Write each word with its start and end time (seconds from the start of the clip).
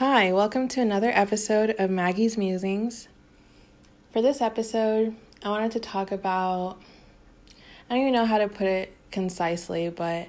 Hi, 0.00 0.32
welcome 0.32 0.66
to 0.68 0.80
another 0.80 1.10
episode 1.12 1.74
of 1.78 1.90
Maggie's 1.90 2.38
Musings. 2.38 3.08
For 4.14 4.22
this 4.22 4.40
episode, 4.40 5.14
I 5.42 5.50
wanted 5.50 5.72
to 5.72 5.80
talk 5.80 6.10
about 6.10 6.78
I 7.90 7.90
don't 7.90 8.00
even 8.00 8.14
know 8.14 8.24
how 8.24 8.38
to 8.38 8.48
put 8.48 8.66
it 8.66 8.96
concisely, 9.12 9.90
but 9.90 10.28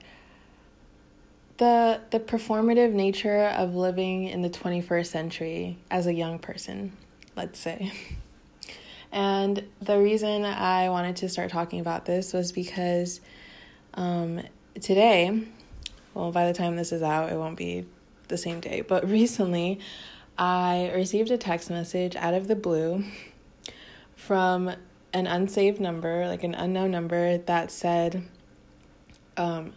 the 1.55 2.02
the 2.10 2.20
performative 2.20 2.92
nature 2.92 3.46
of 3.46 3.73
living 3.73 4.26
in 4.28 4.41
the 4.41 4.49
21st 4.49 5.05
century 5.05 5.77
as 5.89 6.05
a 6.05 6.13
young 6.13 6.38
person, 6.38 6.91
let's 7.38 7.57
say. 7.57 7.93
And 9.13 9.63
the 9.81 9.97
reason 9.97 10.43
I 10.43 10.89
wanted 10.89 11.15
to 11.17 11.29
start 11.29 11.49
talking 11.49 11.79
about 11.79 12.05
this 12.05 12.33
was 12.33 12.51
because 12.51 13.21
um, 13.93 14.41
today, 14.81 15.43
well, 16.13 16.33
by 16.33 16.47
the 16.47 16.53
time 16.53 16.75
this 16.75 16.91
is 16.91 17.01
out, 17.01 17.31
it 17.31 17.38
won't 17.38 17.57
be 17.57 17.85
the 18.32 18.38
same 18.38 18.59
day, 18.59 18.82
but 18.82 19.07
recently 19.07 19.79
I 20.38 20.91
received 20.95 21.30
a 21.30 21.38
text 21.38 21.70
message 21.70 22.16
out 22.16 22.34
of 22.34 22.48
the 22.48 22.55
blue 22.55 23.04
from 24.16 24.71
an 25.13 25.27
unsaved 25.27 25.80
number, 25.80 26.27
like 26.27 26.44
an 26.44 26.55
unknown 26.55 26.90
number, 26.90 27.38
that 27.38 27.70
said 27.70 28.23
um, 29.38 29.73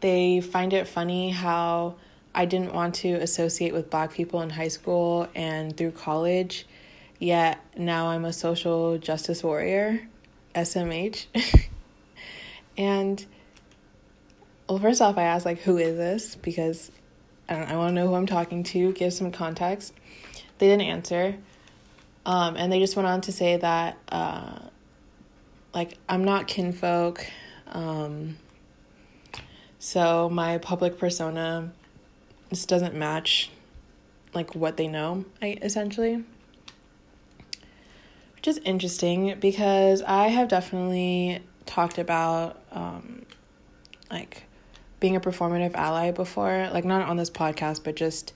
they 0.00 0.40
find 0.40 0.72
it 0.72 0.86
funny 0.86 1.30
how 1.30 1.94
I 2.34 2.44
didn't 2.44 2.74
want 2.74 2.96
to 2.96 3.14
associate 3.14 3.72
with 3.72 3.88
black 3.90 4.12
people 4.12 4.42
in 4.42 4.50
high 4.50 4.68
school 4.68 5.28
and 5.34 5.76
through 5.76 5.92
college, 5.92 6.66
yet 7.18 7.64
now 7.76 8.08
I'm 8.08 8.24
a 8.24 8.32
social 8.32 8.98
justice 8.98 9.42
warrior, 9.42 10.06
SMH. 10.54 11.26
and 12.76 13.24
well, 14.68 14.78
first 14.78 15.00
off, 15.00 15.16
I 15.16 15.22
asked, 15.22 15.46
like, 15.46 15.60
who 15.60 15.78
is 15.78 15.96
this? 15.96 16.36
Because 16.36 16.90
I, 17.48 17.54
I 17.54 17.76
want 17.76 17.90
to 17.90 17.94
know 17.94 18.08
who 18.08 18.14
I'm 18.14 18.26
talking 18.26 18.62
to, 18.64 18.92
give 18.92 19.12
some 19.12 19.30
context. 19.30 19.94
They 20.58 20.66
didn't 20.68 20.86
answer. 20.86 21.36
Um, 22.26 22.56
and 22.56 22.70
they 22.70 22.78
just 22.78 22.96
went 22.96 23.06
on 23.06 23.20
to 23.22 23.32
say 23.32 23.56
that, 23.56 23.96
uh, 24.10 24.58
like, 25.72 25.96
I'm 26.08 26.24
not 26.24 26.46
kinfolk. 26.46 27.26
Um, 27.68 28.36
so 29.78 30.28
my 30.28 30.58
public 30.58 30.98
persona 30.98 31.72
just 32.50 32.68
doesn't 32.68 32.94
match, 32.94 33.50
like, 34.34 34.54
what 34.54 34.76
they 34.76 34.88
know, 34.88 35.24
I, 35.40 35.58
essentially. 35.62 36.24
Which 38.34 38.48
is 38.48 38.58
interesting 38.58 39.36
because 39.40 40.02
I 40.02 40.28
have 40.28 40.48
definitely 40.48 41.40
talked 41.66 41.98
about, 41.98 42.60
um, 42.72 43.24
like, 44.10 44.44
being 45.00 45.16
a 45.16 45.20
performative 45.20 45.74
ally 45.74 46.10
before, 46.10 46.68
like 46.72 46.84
not 46.84 47.08
on 47.08 47.16
this 47.16 47.30
podcast, 47.30 47.84
but 47.84 47.94
just 47.94 48.32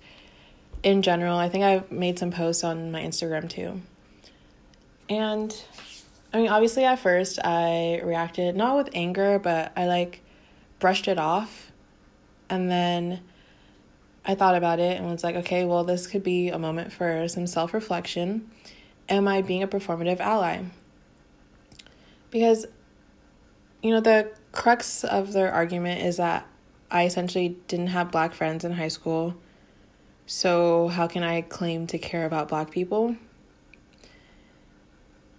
in 0.83 1.03
general. 1.03 1.37
I 1.37 1.49
think 1.49 1.65
I've 1.65 1.91
made 1.91 2.19
some 2.19 2.31
posts 2.31 2.65
on 2.65 2.91
my 2.93 3.03
Instagram 3.03 3.49
too. 3.49 3.81
And 5.09 5.55
I 6.33 6.39
mean, 6.39 6.49
obviously, 6.49 6.85
at 6.85 6.99
first 6.99 7.39
I 7.45 8.01
reacted 8.03 8.57
not 8.57 8.77
with 8.77 8.91
anger, 8.95 9.39
but 9.39 9.73
I 9.77 9.87
like 9.87 10.23
brushed 10.79 11.09
it 11.09 11.19
off. 11.19 11.71
And 12.49 12.71
then 12.71 13.21
I 14.25 14.35
thought 14.35 14.55
about 14.55 14.79
it 14.79 14.99
and 14.99 15.11
was 15.11 15.25
like, 15.25 15.37
okay, 15.37 15.65
well, 15.65 15.85
this 15.85 16.07
could 16.07 16.23
be 16.23 16.49
a 16.49 16.59
moment 16.59 16.93
for 16.93 17.27
some 17.29 17.47
self 17.47 17.75
reflection. 17.75 18.51
Am 19.09 19.27
I 19.27 19.43
being 19.43 19.63
a 19.63 19.69
performative 19.69 20.21
ally? 20.21 20.63
Because, 22.31 22.67
you 23.83 23.91
know, 23.91 24.01
the 24.01 24.31
crux 24.53 25.05
of 25.05 25.33
their 25.33 25.53
argument 25.53 26.03
is 26.03 26.17
that 26.17 26.47
I 26.93 27.07
essentially 27.07 27.57
didn't 27.69 27.89
have 27.89 28.13
black 28.13 28.35
friends 28.35 28.65
in 28.65 28.73
high 28.73 28.89
school. 28.89 29.35
So, 30.27 30.89
how 30.89 31.09
can 31.09 31.23
I 31.23 31.41
claim 31.41 31.87
to 31.89 31.99
care 31.99 32.27
about 32.27 32.49
black 32.49 32.71
people? 32.71 33.17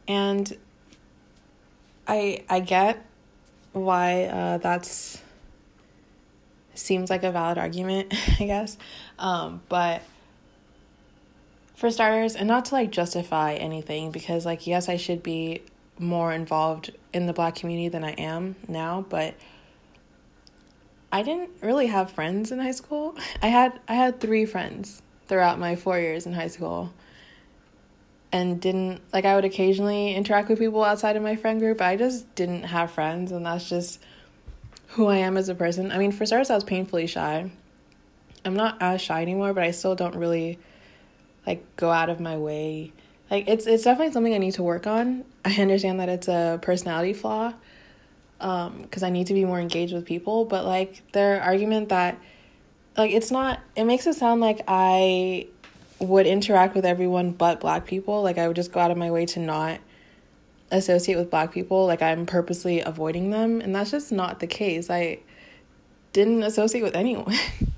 And 0.08 0.58
I 2.08 2.44
I 2.50 2.59
get 2.59 3.06
why 3.72 4.24
uh, 4.25 4.58
that's 4.58 5.22
seems 6.74 7.12
like 7.12 7.24
a 7.24 7.31
valid 7.31 7.59
argument, 7.59 8.14
I 8.40 8.46
guess. 8.46 8.78
Um, 9.20 9.62
but 9.70 10.02
for 11.75 11.91
starters, 11.91 12.35
and 12.35 12.47
not 12.47 12.66
to 12.66 12.75
like 12.75 12.91
justify 12.91 13.53
anything, 13.53 14.12
because 14.12 14.44
like 14.44 14.66
yes, 14.66 14.90
I 14.90 14.97
should 14.97 15.22
be 15.22 15.62
more 16.00 16.34
involved 16.34 16.91
in 17.14 17.28
the 17.28 17.34
black 17.34 17.56
community 17.56 17.90
than 17.90 18.03
I 18.03 18.14
am 18.14 18.56
now, 18.68 19.06
but 19.08 19.35
I 21.13 21.22
didn't 21.22 21.51
really 21.62 21.85
have 21.85 22.12
friends 22.12 22.51
in 22.51 22.57
high 22.57 22.72
school. 22.72 23.16
I 23.44 23.47
had 23.47 23.79
I 23.88 23.94
had 23.94 24.19
3 24.19 24.46
friends 24.46 25.03
throughout 25.28 25.59
my 25.59 25.75
4 25.75 26.00
years 26.00 26.25
in 26.25 26.34
high 26.34 26.47
school. 26.47 26.91
And 28.31 28.59
didn't 28.59 29.00
like 29.13 29.23
I 29.23 29.35
would 29.35 29.46
occasionally 29.46 30.16
interact 30.16 30.50
with 30.50 30.57
people 30.57 30.84
outside 30.84 31.16
of 31.16 31.22
my 31.22 31.35
friend 31.35 31.59
group, 31.59 31.81
I 31.81 31.97
just 31.97 32.34
didn't 32.34 32.63
have 32.63 32.90
friends 32.90 33.31
and 33.31 33.46
that's 33.46 33.69
just 33.69 34.00
who 34.88 35.06
I 35.06 35.18
am 35.18 35.38
as 35.38 35.50
a 35.50 35.56
person. 35.56 35.91
I 35.91 36.00
mean, 36.00 36.12
for 36.12 36.25
starters, 36.25 36.50
I 36.50 36.56
was 36.56 36.63
painfully 36.63 37.06
shy. 37.06 37.52
I'm 38.44 38.56
not 38.56 38.81
as 38.81 39.00
shy 39.00 39.22
anymore, 39.22 39.53
but 39.53 39.63
I 39.63 39.69
still 39.69 39.94
don't 39.94 40.16
really 40.16 40.57
like 41.46 41.63
go 41.75 41.91
out 41.91 42.09
of 42.09 42.19
my 42.19 42.38
way. 42.38 42.91
Like 43.29 43.47
it's 43.47 43.68
it's 43.68 43.84
definitely 43.84 44.13
something 44.13 44.34
I 44.34 44.40
need 44.40 44.53
to 44.53 44.63
work 44.63 44.88
on. 44.88 45.25
I 45.46 45.53
understand 45.62 46.00
that 46.00 46.09
it's 46.09 46.28
a 46.28 46.57
personality 46.59 47.13
flaw, 47.13 47.53
because 48.44 49.04
um, 49.04 49.08
I 49.08 49.09
need 49.09 49.28
to 49.28 49.34
be 49.34 49.46
more 49.46 49.59
engaged 49.59 49.94
with 49.94 50.06
people. 50.06 50.44
But 50.44 50.66
like 50.66 51.02
their 51.14 51.42
argument 51.42 51.90
that 51.90 52.20
like 52.98 53.12
it's 53.12 53.31
not 53.31 53.62
it 53.76 53.86
makes 53.86 54.06
it 54.06 54.16
sound 54.16 54.42
like 54.42 54.62
I 54.68 55.48
would 56.00 56.28
interact 56.28 56.76
with 56.76 56.86
everyone 56.86 57.32
but 57.32 57.62
black 57.62 57.86
people. 57.86 58.22
Like 58.22 58.38
I 58.38 58.48
would 58.48 58.58
just 58.58 58.74
go 58.74 58.82
out 58.82 58.92
of 58.92 58.98
my 58.98 59.12
way 59.12 59.26
to 59.28 59.40
not 59.40 59.80
associate 60.72 61.16
with 61.16 61.30
black 61.30 61.53
people. 61.53 61.88
Like 61.88 62.02
I'm 62.02 62.26
purposely 62.26 62.82
avoiding 62.82 63.30
them, 63.30 63.62
and 63.62 63.74
that's 63.74 63.92
just 63.92 64.12
not 64.12 64.42
the 64.42 64.48
case. 64.48 64.90
I 64.90 65.20
didn't 66.12 66.44
associate 66.44 66.84
with 66.84 66.96
anyone. 66.96 67.36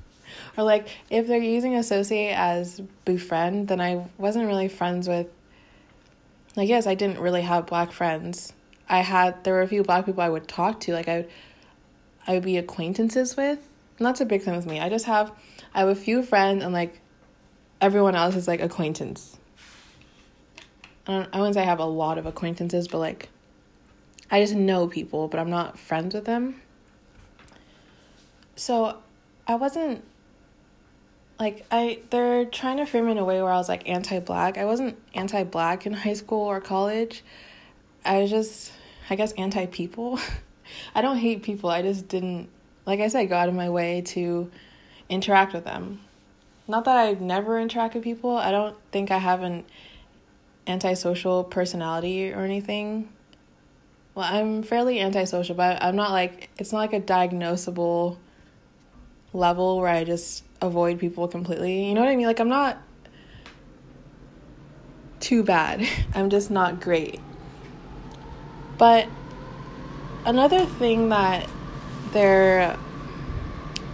or 0.58 0.64
like 0.64 0.88
if 1.12 1.28
they're 1.28 1.38
using 1.38 1.76
associate 1.76 2.34
as 2.34 2.82
befriend, 3.06 3.68
then 3.68 3.80
I 3.80 4.08
wasn't 4.18 4.48
really 4.48 4.68
friends 4.68 5.08
with 5.08 5.28
like 6.56 6.70
yes, 6.70 6.88
I 6.88 6.96
didn't 6.96 7.20
really 7.20 7.44
have 7.44 7.68
black 7.68 7.92
friends 7.92 8.52
I 8.88 9.00
had 9.00 9.44
there 9.44 9.54
were 9.54 9.62
a 9.62 9.68
few 9.68 9.84
black 9.84 10.06
people 10.06 10.22
I 10.22 10.30
would 10.30 10.48
talk 10.48 10.80
to, 10.82 10.94
like 10.94 11.08
I 11.08 11.18
would 11.18 11.30
I 12.28 12.34
would 12.34 12.44
be 12.44 12.58
acquaintances 12.58 13.36
with. 13.38 13.60
And 13.98 14.06
that's 14.06 14.22
a 14.22 14.26
big 14.26 14.42
thing 14.42 14.56
with 14.56 14.66
me. 14.66 14.80
I 14.80 14.90
just 14.90 15.06
have 15.06 15.32
I 15.74 15.80
have 15.80 15.90
a 15.90 15.96
few 15.96 16.24
friends 16.24 16.64
and 16.64 16.74
like 16.74 17.00
everyone 17.82 18.16
else 18.16 18.36
is 18.36 18.48
like 18.48 18.62
acquaintance. 18.62 19.38
I 21.08 21.12
don't 21.12 21.30
I 21.34 21.38
wouldn't 21.38 21.56
say 21.56 21.62
I 21.62 21.66
have 21.66 21.80
a 21.80 21.86
lot 21.86 22.18
of 22.18 22.26
acquaintances, 22.26 22.88
but 22.88 23.00
like 23.00 23.30
I 24.30 24.42
just 24.42 24.56
know 24.56 24.88
people, 24.88 25.28
but 25.28 25.40
I'm 25.40 25.50
not 25.50 25.80
friends 25.80 26.14
with 26.14 26.26
them. 26.26 26.62
So 28.56 28.98
I 29.48 29.56
wasn't 29.56 30.04
like 31.40 31.66
I 31.72 32.00
they're 32.10 32.46
trying 32.46 32.78
to 32.78 32.86
frame 32.86 33.08
it 33.08 33.12
in 33.12 33.18
a 33.18 33.26
way 33.26 33.42
where 33.42 33.52
I 33.52 33.58
was 33.58 33.70
like 33.70 33.88
anti-black. 33.90 34.58
I 34.58 34.66
wasn't 34.66 34.98
anti-black 35.14 35.86
in 35.86 35.94
high 35.94 36.14
school 36.14 36.46
or 36.46 36.62
college. 36.62 37.24
I 38.06 38.20
was 38.20 38.30
just, 38.30 38.72
I 39.10 39.16
guess, 39.16 39.32
anti 39.34 39.66
people. 39.68 40.20
I 40.96 41.02
don't 41.02 41.18
hate 41.18 41.44
people. 41.44 41.70
I 41.70 41.82
just 41.82 42.08
didn't, 42.08 42.50
like 42.86 43.00
I 43.00 43.08
said, 43.08 43.30
go 43.30 43.36
out 43.36 43.50
of 43.50 43.56
my 43.56 43.70
way 43.70 44.02
to 44.08 44.50
interact 45.10 45.54
with 45.54 45.64
them. 45.64 46.02
Not 46.68 46.86
that 46.86 46.98
I've 46.98 47.22
never 47.22 47.64
interacted 47.64 47.96
with 47.96 48.04
people. 48.04 48.36
I 48.36 48.52
don't 48.52 48.76
think 48.92 49.12
I 49.12 49.20
have 49.20 49.44
an 49.44 49.64
antisocial 50.68 51.44
personality 51.44 52.32
or 52.34 52.44
anything. 52.44 53.10
Well, 54.16 54.26
I'm 54.26 54.64
fairly 54.64 55.00
antisocial, 55.00 55.56
but 55.56 55.84
I'm 55.84 55.96
not 55.96 56.12
like, 56.12 56.50
it's 56.58 56.72
not 56.72 56.80
like 56.80 56.94
a 56.94 57.02
diagnosable 57.02 58.18
level 59.34 59.80
where 59.80 59.90
I 59.90 60.04
just 60.04 60.44
avoid 60.62 61.00
people 61.00 61.28
completely. 61.28 61.88
You 61.88 61.94
know 61.94 62.02
what 62.02 62.10
I 62.10 62.16
mean? 62.16 62.26
Like, 62.26 62.40
I'm 62.40 62.50
not 62.50 62.82
too 65.20 65.44
bad. 65.44 65.88
I'm 66.16 66.30
just 66.30 66.50
not 66.50 66.80
great. 66.80 67.20
But 68.78 69.08
another 70.26 70.66
thing 70.66 71.10
that 71.10 71.50
their, 72.12 72.78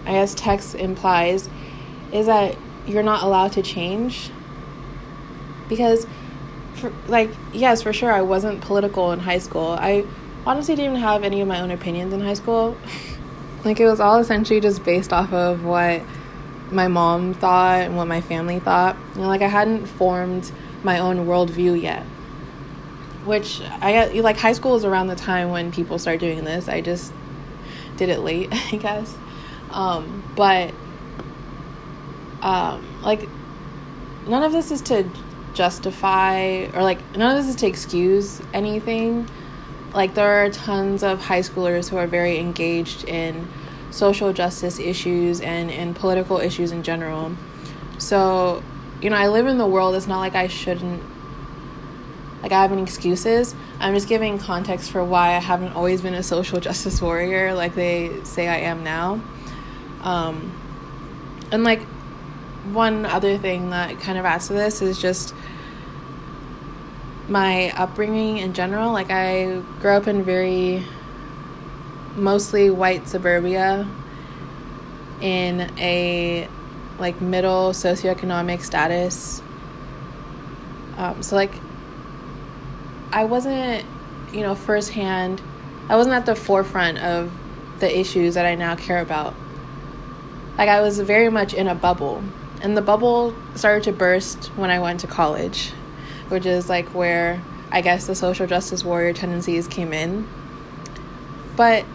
I 0.05 0.11
guess, 0.11 0.33
text 0.33 0.75
implies 0.75 1.49
is 2.11 2.25
that 2.25 2.57
you're 2.87 3.03
not 3.03 3.23
allowed 3.23 3.53
to 3.53 3.61
change. 3.61 4.31
Because, 5.69 6.07
for, 6.75 6.91
like, 7.07 7.29
yes, 7.53 7.81
for 7.81 7.93
sure, 7.93 8.11
I 8.11 8.21
wasn't 8.21 8.61
political 8.61 9.11
in 9.11 9.19
high 9.19 9.37
school. 9.37 9.77
I 9.79 10.05
honestly 10.45 10.75
didn't 10.75 10.97
have 10.97 11.23
any 11.23 11.41
of 11.41 11.47
my 11.47 11.61
own 11.61 11.71
opinions 11.71 12.13
in 12.13 12.19
high 12.19 12.33
school. 12.33 12.75
like, 13.65 13.79
it 13.79 13.85
was 13.85 13.99
all 13.99 14.17
essentially 14.17 14.59
just 14.59 14.83
based 14.83 15.13
off 15.13 15.31
of 15.31 15.63
what 15.63 16.01
my 16.71 16.87
mom 16.87 17.33
thought 17.33 17.81
and 17.81 17.95
what 17.95 18.07
my 18.07 18.21
family 18.21 18.59
thought. 18.59 18.97
You 19.15 19.21
know, 19.21 19.27
like, 19.27 19.41
I 19.41 19.47
hadn't 19.47 19.85
formed 19.85 20.51
my 20.83 20.99
own 20.99 21.27
worldview 21.27 21.79
yet 21.79 22.03
which 23.25 23.61
I 23.61 24.07
like 24.19 24.37
high 24.37 24.53
school 24.53 24.75
is 24.75 24.85
around 24.85 25.07
the 25.07 25.15
time 25.15 25.49
when 25.49 25.71
people 25.71 25.99
start 25.99 26.19
doing 26.19 26.43
this. 26.43 26.67
I 26.67 26.81
just 26.81 27.13
did 27.97 28.09
it 28.09 28.19
late, 28.19 28.49
I 28.73 28.77
guess. 28.77 29.15
Um, 29.69 30.23
but 30.35 30.73
um, 32.41 33.01
like 33.01 33.27
none 34.27 34.43
of 34.43 34.51
this 34.51 34.71
is 34.71 34.81
to 34.83 35.09
justify 35.53 36.65
or 36.73 36.81
like 36.81 36.99
none 37.15 37.35
of 37.35 37.43
this 37.43 37.53
is 37.53 37.59
to 37.61 37.67
excuse 37.67 38.41
anything. 38.53 39.27
Like 39.93 40.13
there 40.13 40.45
are 40.45 40.49
tons 40.49 41.03
of 41.03 41.21
high 41.21 41.41
schoolers 41.41 41.89
who 41.89 41.97
are 41.97 42.07
very 42.07 42.39
engaged 42.39 43.03
in 43.05 43.47
social 43.91 44.31
justice 44.31 44.79
issues 44.79 45.41
and 45.41 45.69
in 45.69 45.93
political 45.93 46.37
issues 46.37 46.71
in 46.71 46.81
general. 46.81 47.35
So, 47.97 48.63
you 49.01 49.09
know, 49.09 49.17
I 49.17 49.27
live 49.27 49.47
in 49.47 49.57
the 49.57 49.67
world. 49.67 49.95
It's 49.95 50.07
not 50.07 50.19
like 50.19 50.33
I 50.33 50.47
shouldn't 50.47 51.03
like 52.41 52.51
I 52.51 52.61
have 52.61 52.71
any 52.71 52.83
excuses. 52.83 53.53
I'm 53.79 53.93
just 53.93 54.07
giving 54.07 54.37
context 54.37 54.91
for 54.91 55.03
why 55.03 55.35
I 55.35 55.39
haven't 55.39 55.73
always 55.73 56.01
been 56.01 56.13
a 56.13 56.23
social 56.23 56.59
justice 56.67 57.01
warrior 57.01 57.53
like 57.53 57.75
they 57.75 58.23
say 58.23 58.47
I 58.47 58.57
am 58.57 58.83
now. 58.83 59.21
Um, 60.01 60.57
and 61.51 61.63
like 61.63 61.81
one 62.73 63.05
other 63.05 63.37
thing 63.37 63.71
that 63.71 63.99
kind 63.99 64.17
of 64.17 64.25
adds 64.25 64.47
to 64.47 64.53
this 64.53 64.81
is 64.81 64.99
just 64.99 65.33
my 67.27 67.71
upbringing 67.71 68.37
in 68.37 68.53
general. 68.53 68.91
Like 68.91 69.11
I 69.11 69.61
grew 69.79 69.91
up 69.91 70.07
in 70.07 70.23
very 70.23 70.83
mostly 72.15 72.69
white 72.69 73.07
suburbia 73.07 73.87
in 75.21 75.71
a 75.77 76.47
like 76.99 77.21
middle 77.21 77.71
socioeconomic 77.71 78.63
status. 78.63 79.41
Um, 80.97 81.23
so 81.23 81.35
like 81.35 81.53
I 83.11 83.25
wasn't, 83.25 83.85
you 84.31 84.41
know, 84.41 84.55
firsthand. 84.55 85.41
I 85.89 85.95
wasn't 85.95 86.15
at 86.15 86.25
the 86.25 86.35
forefront 86.35 86.99
of 86.99 87.31
the 87.79 87.99
issues 87.99 88.35
that 88.35 88.45
I 88.45 88.55
now 88.55 88.75
care 88.75 89.01
about. 89.01 89.33
Like 90.57 90.69
I 90.69 90.81
was 90.81 90.99
very 90.99 91.29
much 91.29 91.53
in 91.53 91.67
a 91.67 91.75
bubble, 91.75 92.23
and 92.61 92.77
the 92.77 92.81
bubble 92.81 93.35
started 93.55 93.83
to 93.85 93.91
burst 93.91 94.45
when 94.55 94.69
I 94.69 94.79
went 94.79 95.01
to 95.01 95.07
college, 95.07 95.71
which 96.29 96.45
is 96.45 96.69
like 96.69 96.87
where 96.89 97.41
I 97.71 97.81
guess 97.81 98.07
the 98.07 98.15
social 98.15 98.47
justice 98.47 98.83
warrior 98.83 99.13
tendencies 99.13 99.67
came 99.67 99.91
in. 99.91 100.27
But 101.55 101.85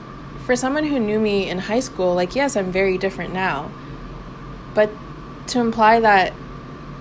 for 0.45 0.57
someone 0.57 0.85
who 0.85 0.99
knew 0.99 1.19
me 1.19 1.49
in 1.49 1.59
high 1.59 1.81
school, 1.81 2.15
like 2.15 2.35
yes, 2.35 2.57
I'm 2.57 2.73
very 2.73 2.99
different 2.99 3.33
now. 3.33 3.71
But 4.75 4.91
to 5.49 5.61
imply 5.61 6.01
that 6.01 6.33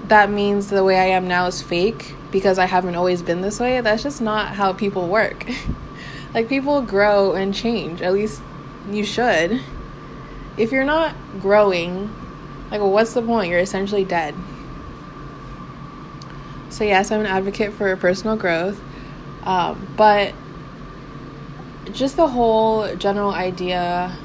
that 0.10 0.30
means 0.30 0.70
the 0.70 0.84
way 0.84 0.98
I 0.98 1.06
am 1.06 1.28
now 1.28 1.48
is 1.48 1.62
fake 1.62 2.16
because 2.32 2.60
I 2.60 2.66
haven't 2.66 2.96
always 2.96 3.22
been 3.22 3.42
this 3.42 3.60
way, 3.60 3.82
that's 3.82 4.04
just 4.04 4.22
not 4.22 4.56
how 4.56 4.74
people 4.74 5.08
work. 5.08 5.46
like 6.34 6.50
people 6.50 6.82
grow 6.82 7.34
and 7.34 7.54
change. 7.54 8.02
At 8.02 8.14
least 8.14 8.42
you 8.92 9.04
should. 9.04 9.62
If 10.58 10.72
you're 10.72 10.86
not 10.86 11.16
growing, 11.40 12.14
like 12.72 12.82
what's 12.82 13.14
the 13.14 13.22
point? 13.22 13.50
You're 13.50 13.60
essentially 13.60 14.06
dead. 14.06 14.36
So 16.70 16.84
yes, 16.84 17.12
I'm 17.12 17.22
an 17.22 17.26
advocate 17.26 17.74
for 17.74 17.96
personal 17.96 18.36
growth. 18.36 18.80
Um, 19.44 19.94
but 19.96 20.34
just 21.92 22.18
the 22.18 22.28
whole 22.28 22.96
general 22.96 23.32
idea 23.32 24.18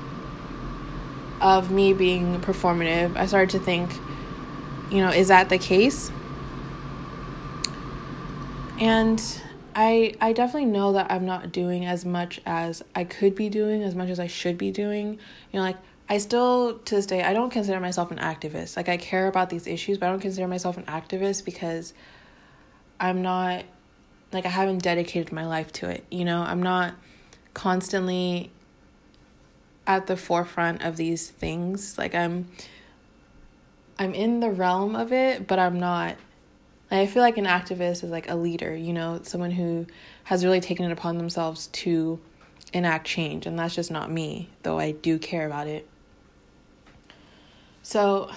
of 1.40 1.70
me 1.70 1.92
being 1.92 2.40
performative, 2.40 3.16
I 3.16 3.26
started 3.26 3.50
to 3.50 3.58
think 3.58 3.90
you 4.90 5.00
know, 5.00 5.10
is 5.10 5.28
that 5.28 5.48
the 5.48 5.58
case? 5.58 6.10
And 8.80 9.22
I 9.74 10.14
I 10.20 10.32
definitely 10.32 10.70
know 10.70 10.92
that 10.92 11.10
I'm 11.10 11.26
not 11.26 11.52
doing 11.52 11.84
as 11.86 12.04
much 12.04 12.40
as 12.44 12.82
I 12.94 13.04
could 13.04 13.34
be 13.34 13.48
doing, 13.48 13.82
as 13.82 13.94
much 13.94 14.08
as 14.08 14.18
I 14.18 14.26
should 14.26 14.58
be 14.58 14.70
doing. 14.70 15.18
You 15.52 15.58
know, 15.58 15.62
like 15.62 15.76
I 16.08 16.18
still 16.18 16.78
to 16.78 16.94
this 16.96 17.06
day 17.06 17.22
I 17.22 17.32
don't 17.32 17.50
consider 17.50 17.78
myself 17.78 18.10
an 18.10 18.18
activist. 18.18 18.76
Like 18.76 18.88
I 18.88 18.96
care 18.96 19.28
about 19.28 19.50
these 19.50 19.66
issues, 19.66 19.98
but 19.98 20.06
I 20.06 20.10
don't 20.10 20.20
consider 20.20 20.48
myself 20.48 20.76
an 20.76 20.84
activist 20.84 21.44
because 21.44 21.92
I'm 22.98 23.22
not 23.22 23.64
like 24.32 24.46
I 24.46 24.50
haven't 24.50 24.82
dedicated 24.82 25.32
my 25.32 25.46
life 25.46 25.72
to 25.74 25.88
it. 25.88 26.04
You 26.10 26.24
know, 26.24 26.42
I'm 26.42 26.62
not 26.62 26.94
constantly 27.54 28.50
at 29.86 30.06
the 30.06 30.16
forefront 30.16 30.82
of 30.82 30.96
these 30.96 31.28
things. 31.28 31.96
Like 31.98 32.14
I'm 32.14 32.48
I'm 34.00 34.14
in 34.14 34.40
the 34.40 34.50
realm 34.50 34.96
of 34.96 35.12
it, 35.12 35.46
but 35.46 35.58
I'm 35.58 35.78
not. 35.78 36.16
I 36.90 37.06
feel 37.06 37.22
like 37.22 37.36
an 37.36 37.44
activist 37.44 38.02
is 38.02 38.04
like 38.04 38.30
a 38.30 38.34
leader, 38.34 38.74
you 38.74 38.94
know, 38.94 39.20
someone 39.24 39.50
who 39.50 39.86
has 40.24 40.42
really 40.42 40.60
taken 40.60 40.86
it 40.86 40.90
upon 40.90 41.18
themselves 41.18 41.66
to 41.66 42.18
enact 42.72 43.06
change, 43.06 43.44
and 43.44 43.58
that's 43.58 43.74
just 43.74 43.90
not 43.90 44.10
me, 44.10 44.48
though 44.62 44.78
I 44.78 44.92
do 44.92 45.18
care 45.18 45.46
about 45.46 45.66
it. 45.66 45.86
So, 47.82 48.28
well, 48.28 48.34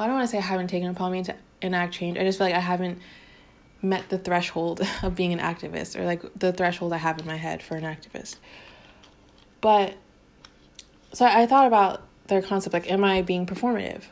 I 0.00 0.06
don't 0.06 0.16
want 0.16 0.28
to 0.28 0.32
say 0.32 0.38
I 0.38 0.42
haven't 0.42 0.68
taken 0.68 0.90
upon 0.90 1.12
me 1.12 1.22
to 1.22 1.36
enact 1.62 1.94
change. 1.94 2.18
I 2.18 2.24
just 2.24 2.38
feel 2.38 2.48
like 2.48 2.56
I 2.56 2.60
haven't 2.60 2.98
met 3.80 4.08
the 4.08 4.18
threshold 4.18 4.80
of 5.04 5.14
being 5.14 5.34
an 5.34 5.38
activist 5.38 5.96
or 5.96 6.04
like 6.04 6.22
the 6.36 6.52
threshold 6.52 6.92
I 6.92 6.96
have 6.96 7.20
in 7.20 7.26
my 7.26 7.36
head 7.36 7.62
for 7.62 7.76
an 7.76 7.84
activist. 7.84 8.38
But 9.60 9.94
so 11.12 11.24
I 11.24 11.46
thought 11.46 11.68
about 11.68 12.02
their 12.26 12.42
concept 12.42 12.74
like, 12.74 12.90
am 12.90 13.04
I 13.04 13.22
being 13.22 13.46
performative? 13.46 14.02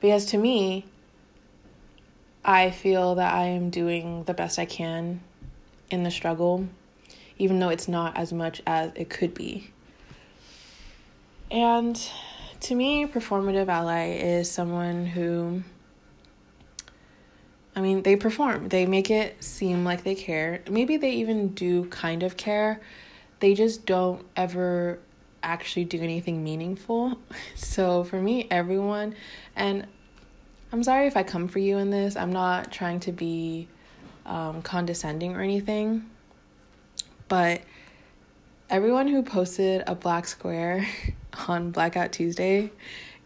Because 0.00 0.26
to 0.26 0.38
me, 0.38 0.86
I 2.44 2.70
feel 2.70 3.16
that 3.16 3.34
I 3.34 3.46
am 3.46 3.70
doing 3.70 4.24
the 4.24 4.34
best 4.34 4.58
I 4.58 4.64
can 4.64 5.20
in 5.90 6.02
the 6.02 6.10
struggle, 6.10 6.68
even 7.36 7.58
though 7.58 7.68
it's 7.68 7.88
not 7.88 8.16
as 8.16 8.32
much 8.32 8.62
as 8.66 8.92
it 8.94 9.10
could 9.10 9.34
be. 9.34 9.70
And 11.50 12.00
to 12.60 12.74
me, 12.74 13.06
performative 13.06 13.68
ally 13.68 14.10
is 14.10 14.50
someone 14.50 15.06
who, 15.06 15.62
I 17.74 17.80
mean, 17.80 18.02
they 18.02 18.16
perform, 18.16 18.68
they 18.68 18.86
make 18.86 19.10
it 19.10 19.42
seem 19.42 19.84
like 19.84 20.04
they 20.04 20.14
care. 20.14 20.62
Maybe 20.70 20.96
they 20.96 21.12
even 21.12 21.48
do 21.54 21.86
kind 21.86 22.22
of 22.22 22.36
care, 22.36 22.80
they 23.40 23.54
just 23.54 23.86
don't 23.86 24.24
ever 24.36 25.00
actually 25.42 25.84
do 25.84 26.00
anything 26.00 26.42
meaningful. 26.44 27.18
So 27.54 28.02
for 28.04 28.20
me, 28.20 28.46
everyone, 28.50 29.14
and 29.54 29.86
I'm 30.72 30.82
sorry 30.82 31.06
if 31.06 31.16
I 31.16 31.22
come 31.22 31.48
for 31.48 31.58
you 31.58 31.78
in 31.78 31.90
this, 31.90 32.16
I'm 32.16 32.32
not 32.32 32.72
trying 32.72 33.00
to 33.00 33.12
be 33.12 33.68
um, 34.26 34.62
condescending 34.62 35.34
or 35.34 35.40
anything, 35.40 36.08
but 37.28 37.62
everyone 38.70 39.08
who 39.08 39.22
posted 39.22 39.82
a 39.86 39.94
black 39.94 40.26
square 40.26 40.86
on 41.48 41.70
Blackout 41.70 42.12
Tuesday 42.12 42.70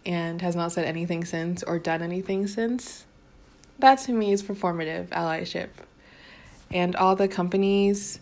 and 0.05 0.41
has 0.43 0.57
not 0.57 0.73
said 0.73 0.85
anything 0.85 1.25
since 1.25 1.63
or 1.63 1.79
done 1.79 2.03
anything 2.03 2.47
since, 2.47 3.05
that 3.79 3.99
to 4.01 4.13
me 4.13 4.33
is 4.33 4.43
performative 4.43 5.09
allyship. 5.09 5.69
And 6.71 6.97
all 6.97 7.17
the 7.17 7.29
companies 7.29 8.21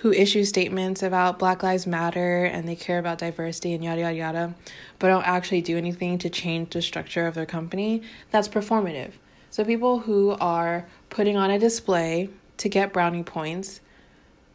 who 0.00 0.12
issue 0.12 0.44
statements 0.44 1.02
about 1.02 1.38
Black 1.38 1.62
Lives 1.62 1.86
Matter 1.86 2.44
and 2.44 2.66
they 2.66 2.74
care 2.74 2.98
about 2.98 3.18
diversity 3.18 3.74
and 3.74 3.84
yada 3.84 4.00
yada 4.00 4.16
yada, 4.16 4.54
but 4.98 5.08
don't 5.08 5.26
actually 5.26 5.60
do 5.60 5.76
anything 5.76 6.16
to 6.18 6.30
change 6.30 6.70
the 6.70 6.80
structure 6.80 7.26
of 7.26 7.34
their 7.34 7.44
company, 7.44 8.02
that's 8.30 8.48
performative. 8.48 9.12
So 9.50 9.62
people 9.62 9.98
who 10.00 10.36
are 10.40 10.86
putting 11.10 11.36
on 11.36 11.50
a 11.50 11.58
display 11.58 12.30
to 12.56 12.68
get 12.70 12.94
brownie 12.94 13.22
points, 13.22 13.80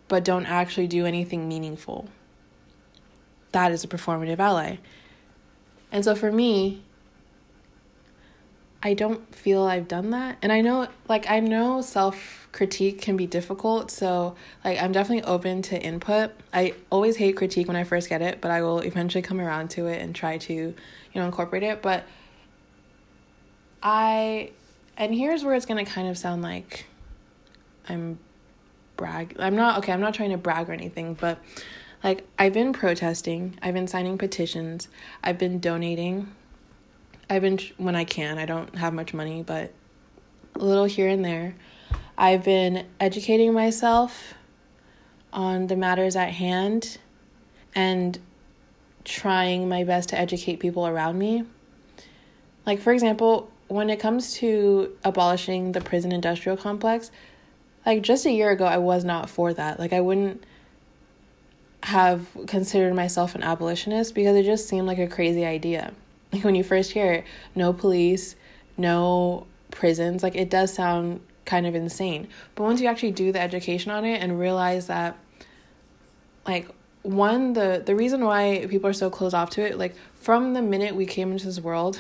but 0.07 0.23
don't 0.23 0.47
actually 0.47 0.87
do 0.87 1.05
anything 1.05 1.47
meaningful, 1.47 2.09
that 3.51 3.71
is 3.71 3.83
a 3.83 3.87
performative 3.87 4.39
ally. 4.39 4.77
And 5.91 6.03
so 6.03 6.15
for 6.15 6.31
me, 6.31 6.81
I 8.81 8.95
don't 8.95 9.33
feel 9.33 9.63
I've 9.63 9.87
done 9.87 10.09
that. 10.09 10.37
And 10.41 10.51
I 10.51 10.61
know, 10.61 10.87
like, 11.07 11.29
I 11.29 11.39
know 11.39 11.81
self 11.81 12.44
critique 12.55 13.01
can 13.01 13.17
be 13.17 13.27
difficult. 13.27 13.91
So, 13.91 14.35
like, 14.63 14.81
I'm 14.81 14.91
definitely 14.91 15.23
open 15.23 15.61
to 15.63 15.79
input. 15.79 16.31
I 16.53 16.73
always 16.89 17.17
hate 17.17 17.35
critique 17.35 17.67
when 17.67 17.75
I 17.75 17.83
first 17.83 18.09
get 18.09 18.21
it, 18.21 18.41
but 18.41 18.49
I 18.49 18.61
will 18.61 18.79
eventually 18.79 19.21
come 19.21 19.39
around 19.39 19.69
to 19.71 19.87
it 19.87 20.01
and 20.01 20.15
try 20.15 20.37
to, 20.39 20.53
you 20.53 20.73
know, 21.13 21.25
incorporate 21.25 21.63
it. 21.63 21.81
But 21.81 22.05
I, 23.83 24.51
and 24.97 25.13
here's 25.13 25.43
where 25.43 25.53
it's 25.53 25.65
going 25.65 25.83
to 25.83 25.91
kind 25.91 26.07
of 26.07 26.17
sound 26.17 26.41
like 26.41 26.85
I'm 27.87 28.17
brag. 28.95 29.35
I'm 29.37 29.55
not, 29.55 29.79
okay, 29.79 29.91
I'm 29.91 30.01
not 30.01 30.13
trying 30.13 30.31
to 30.31 30.37
brag 30.37 30.69
or 30.69 30.73
anything, 30.73 31.13
but 31.13 31.37
like, 32.03 32.25
I've 32.39 32.53
been 32.53 32.73
protesting, 32.73 33.59
I've 33.61 33.73
been 33.73 33.87
signing 33.87 34.17
petitions, 34.17 34.87
I've 35.23 35.37
been 35.37 35.59
donating 35.59 36.33
I've 37.29 37.41
been 37.41 37.59
when 37.77 37.95
I 37.95 38.03
can. 38.03 38.37
I 38.37 38.45
don't 38.45 38.75
have 38.75 38.93
much 38.93 39.13
money, 39.13 39.43
but 39.43 39.73
a 40.55 40.63
little 40.63 40.85
here 40.85 41.07
and 41.07 41.23
there. 41.25 41.55
I've 42.17 42.43
been 42.43 42.85
educating 42.99 43.53
myself 43.53 44.35
on 45.33 45.67
the 45.67 45.75
matters 45.75 46.15
at 46.15 46.29
hand 46.29 46.97
and 47.73 48.17
trying 49.03 49.67
my 49.67 49.83
best 49.83 50.09
to 50.09 50.19
educate 50.19 50.59
people 50.59 50.87
around 50.87 51.19
me. 51.19 51.43
Like 52.65 52.79
for 52.79 52.93
example, 52.93 53.51
when 53.67 53.89
it 53.89 53.99
comes 53.99 54.33
to 54.35 54.95
abolishing 55.03 55.73
the 55.73 55.81
prison 55.81 56.11
industrial 56.11 56.57
complex, 56.57 57.11
like 57.85 58.01
just 58.01 58.25
a 58.25 58.31
year 58.31 58.49
ago 58.49 58.65
I 58.65 58.77
was 58.77 59.03
not 59.03 59.29
for 59.29 59.53
that. 59.53 59.79
Like 59.79 59.91
I 59.91 60.01
wouldn't 60.01 60.43
have 61.83 62.25
considered 62.47 62.95
myself 62.95 63.35
an 63.35 63.43
abolitionist 63.43 64.15
because 64.15 64.35
it 64.35 64.43
just 64.43 64.67
seemed 64.67 64.87
like 64.87 64.97
a 64.99 65.07
crazy 65.07 65.45
idea. 65.45 65.93
Like 66.31 66.43
when 66.43 66.55
you 66.55 66.63
first 66.63 66.91
hear 66.91 67.11
it, 67.11 67.25
no 67.53 67.73
police, 67.73 68.35
no 68.77 69.45
prisons, 69.69 70.23
like 70.23 70.35
it 70.35 70.49
does 70.49 70.73
sound 70.73 71.21
kind 71.45 71.65
of 71.65 71.75
insane. 71.75 72.27
But 72.55 72.63
once 72.63 72.81
you 72.81 72.87
actually 72.87 73.11
do 73.11 73.31
the 73.31 73.41
education 73.41 73.91
on 73.91 74.05
it 74.05 74.21
and 74.21 74.39
realize 74.39 74.87
that 74.87 75.17
like 76.47 76.69
one 77.03 77.53
the 77.53 77.83
the 77.85 77.95
reason 77.95 78.25
why 78.25 78.65
people 78.69 78.89
are 78.89 78.93
so 78.93 79.09
closed 79.09 79.35
off 79.35 79.51
to 79.51 79.61
it, 79.61 79.77
like 79.77 79.95
from 80.15 80.53
the 80.53 80.61
minute 80.61 80.95
we 80.95 81.05
came 81.05 81.31
into 81.31 81.45
this 81.45 81.59
world, 81.59 81.99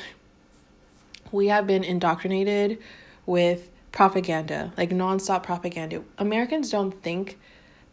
we 1.31 1.47
have 1.47 1.67
been 1.67 1.83
indoctrinated 1.83 2.79
with 3.25 3.69
propaganda, 3.91 4.73
like 4.77 4.89
nonstop 4.89 5.43
propaganda. 5.43 6.03
Americans 6.17 6.69
don't 6.69 7.01
think 7.01 7.37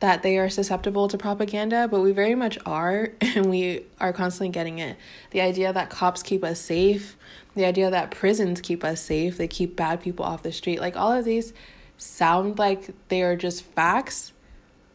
that 0.02 0.24
they 0.24 0.36
are 0.36 0.50
susceptible 0.50 1.06
to 1.06 1.16
propaganda, 1.16 1.86
but 1.86 2.00
we 2.00 2.10
very 2.10 2.34
much 2.34 2.58
are, 2.66 3.12
and 3.20 3.46
we 3.46 3.84
are 4.00 4.12
constantly 4.12 4.48
getting 4.48 4.80
it. 4.80 4.96
The 5.30 5.40
idea 5.40 5.72
that 5.72 5.90
cops 5.90 6.24
keep 6.24 6.42
us 6.42 6.60
safe, 6.60 7.16
the 7.54 7.64
idea 7.64 7.88
that 7.88 8.10
prisons 8.10 8.60
keep 8.60 8.82
us 8.82 9.00
safe, 9.00 9.38
they 9.38 9.46
keep 9.46 9.76
bad 9.76 10.02
people 10.02 10.24
off 10.24 10.42
the 10.42 10.50
street, 10.50 10.80
like 10.80 10.96
all 10.96 11.12
of 11.12 11.24
these 11.24 11.52
sound 11.98 12.58
like 12.58 12.90
they 13.10 13.22
are 13.22 13.36
just 13.36 13.62
facts, 13.62 14.32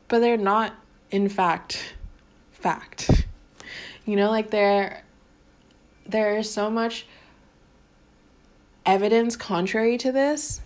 but 0.09 0.19
they're 0.19 0.35
not, 0.35 0.75
in 1.09 1.29
fact, 1.29 1.95
fact. 2.51 3.25
You 4.05 4.17
know, 4.17 4.29
like 4.29 4.51
there, 4.51 5.03
there 6.05 6.37
is 6.37 6.51
so 6.51 6.69
much 6.69 7.05
evidence 8.85 9.37
contrary 9.37 9.97
to 9.99 10.11
this 10.11 10.59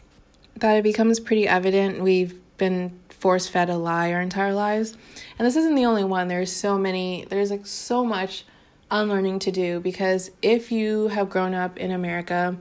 that 0.55 0.77
it 0.77 0.83
becomes 0.83 1.19
pretty 1.19 1.47
evident 1.47 2.01
we've 2.01 2.41
been 2.57 2.99
force 3.21 3.47
fed 3.47 3.69
a 3.69 3.77
lie 3.77 4.11
our 4.11 4.19
entire 4.19 4.53
lives. 4.53 4.97
And 5.37 5.45
this 5.45 5.55
isn't 5.55 5.75
the 5.75 5.85
only 5.85 6.03
one. 6.03 6.27
There's 6.27 6.51
so 6.51 6.77
many, 6.77 7.25
there's 7.29 7.51
like 7.51 7.67
so 7.67 8.03
much 8.03 8.45
unlearning 8.89 9.39
to 9.39 9.51
do 9.51 9.79
because 9.79 10.31
if 10.41 10.71
you 10.71 11.07
have 11.09 11.29
grown 11.29 11.53
up 11.53 11.77
in 11.77 11.91
America, 11.91 12.57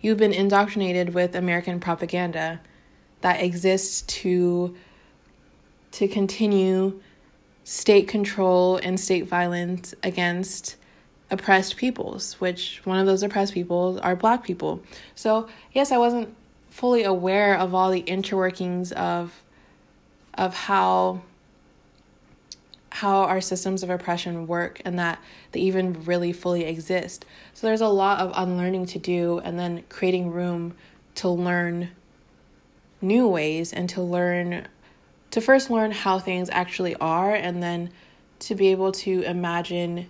you've 0.00 0.16
been 0.16 0.32
indoctrinated 0.32 1.12
with 1.12 1.36
American 1.36 1.78
propaganda 1.78 2.60
that 3.20 3.42
exists 3.42 4.02
to 4.02 4.74
to 5.90 6.08
continue 6.08 7.00
state 7.64 8.08
control 8.08 8.76
and 8.76 8.98
state 8.98 9.26
violence 9.26 9.94
against 10.02 10.76
oppressed 11.30 11.76
peoples, 11.76 12.34
which 12.40 12.80
one 12.84 12.98
of 12.98 13.06
those 13.06 13.22
oppressed 13.22 13.52
peoples 13.52 13.98
are 13.98 14.16
black 14.16 14.42
people. 14.42 14.82
So, 15.14 15.48
yes, 15.72 15.92
I 15.92 15.98
wasn't 15.98 16.34
fully 16.70 17.04
aware 17.04 17.56
of 17.56 17.74
all 17.74 17.90
the 17.90 18.02
interworkings 18.02 18.92
of 18.92 19.42
of 20.38 20.54
how 20.54 21.20
how 22.90 23.24
our 23.24 23.40
systems 23.40 23.82
of 23.82 23.90
oppression 23.90 24.46
work 24.46 24.80
and 24.84 24.98
that 24.98 25.22
they 25.52 25.60
even 25.60 26.04
really 26.04 26.32
fully 26.32 26.64
exist. 26.64 27.24
So 27.52 27.66
there's 27.66 27.82
a 27.82 27.88
lot 27.88 28.20
of 28.20 28.32
unlearning 28.34 28.86
to 28.86 28.98
do 28.98 29.40
and 29.44 29.58
then 29.58 29.84
creating 29.88 30.30
room 30.30 30.74
to 31.16 31.28
learn 31.28 31.90
new 33.00 33.28
ways 33.28 33.72
and 33.72 33.88
to 33.90 34.02
learn 34.02 34.66
to 35.30 35.40
first 35.40 35.68
learn 35.70 35.90
how 35.90 36.18
things 36.18 36.48
actually 36.50 36.94
are 36.96 37.34
and 37.34 37.62
then 37.62 37.90
to 38.38 38.54
be 38.54 38.68
able 38.68 38.92
to 38.92 39.22
imagine 39.22 40.08